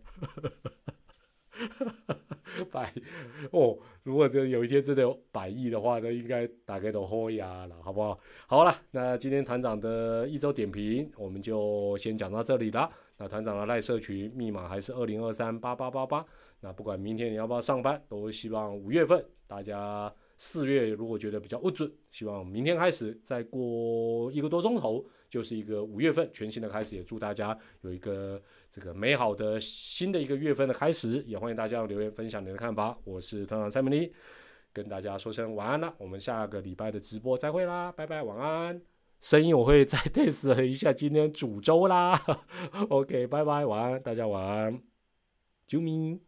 [2.72, 2.94] 百
[3.52, 8.20] 哦，如果这有一天真的有百亿的话，那应该大概都豁牙了，好不好？
[8.48, 12.90] 好了，那今天团长的一周点评我们就先讲到这里了。
[13.18, 16.26] 那团长的赖社群密码还是二零二三八八八八。
[16.62, 28.42] 那不管明天你要不要上班，都希望五月份大家四月如果觉得比较不准，希望明天开始再过一个多钟头就是一个五月份全新的开始，也祝大家有一个。
[28.72, 32.98] 这个美好的新的一个月份的开始，也欢迎大家留言分享你的看法。
[33.04, 34.14] 我是团长蔡明丽，
[34.74, 35.94] 跟大家说声晚安了。
[35.98, 38.82] 我们下个礼拜的直播再会啦，拜拜，晚安。
[39.22, 42.20] 声音我会再 test 一下今天煮粥啦。
[42.90, 44.82] OK，拜拜，晚安，大家晚安，
[45.66, 46.25] 救命。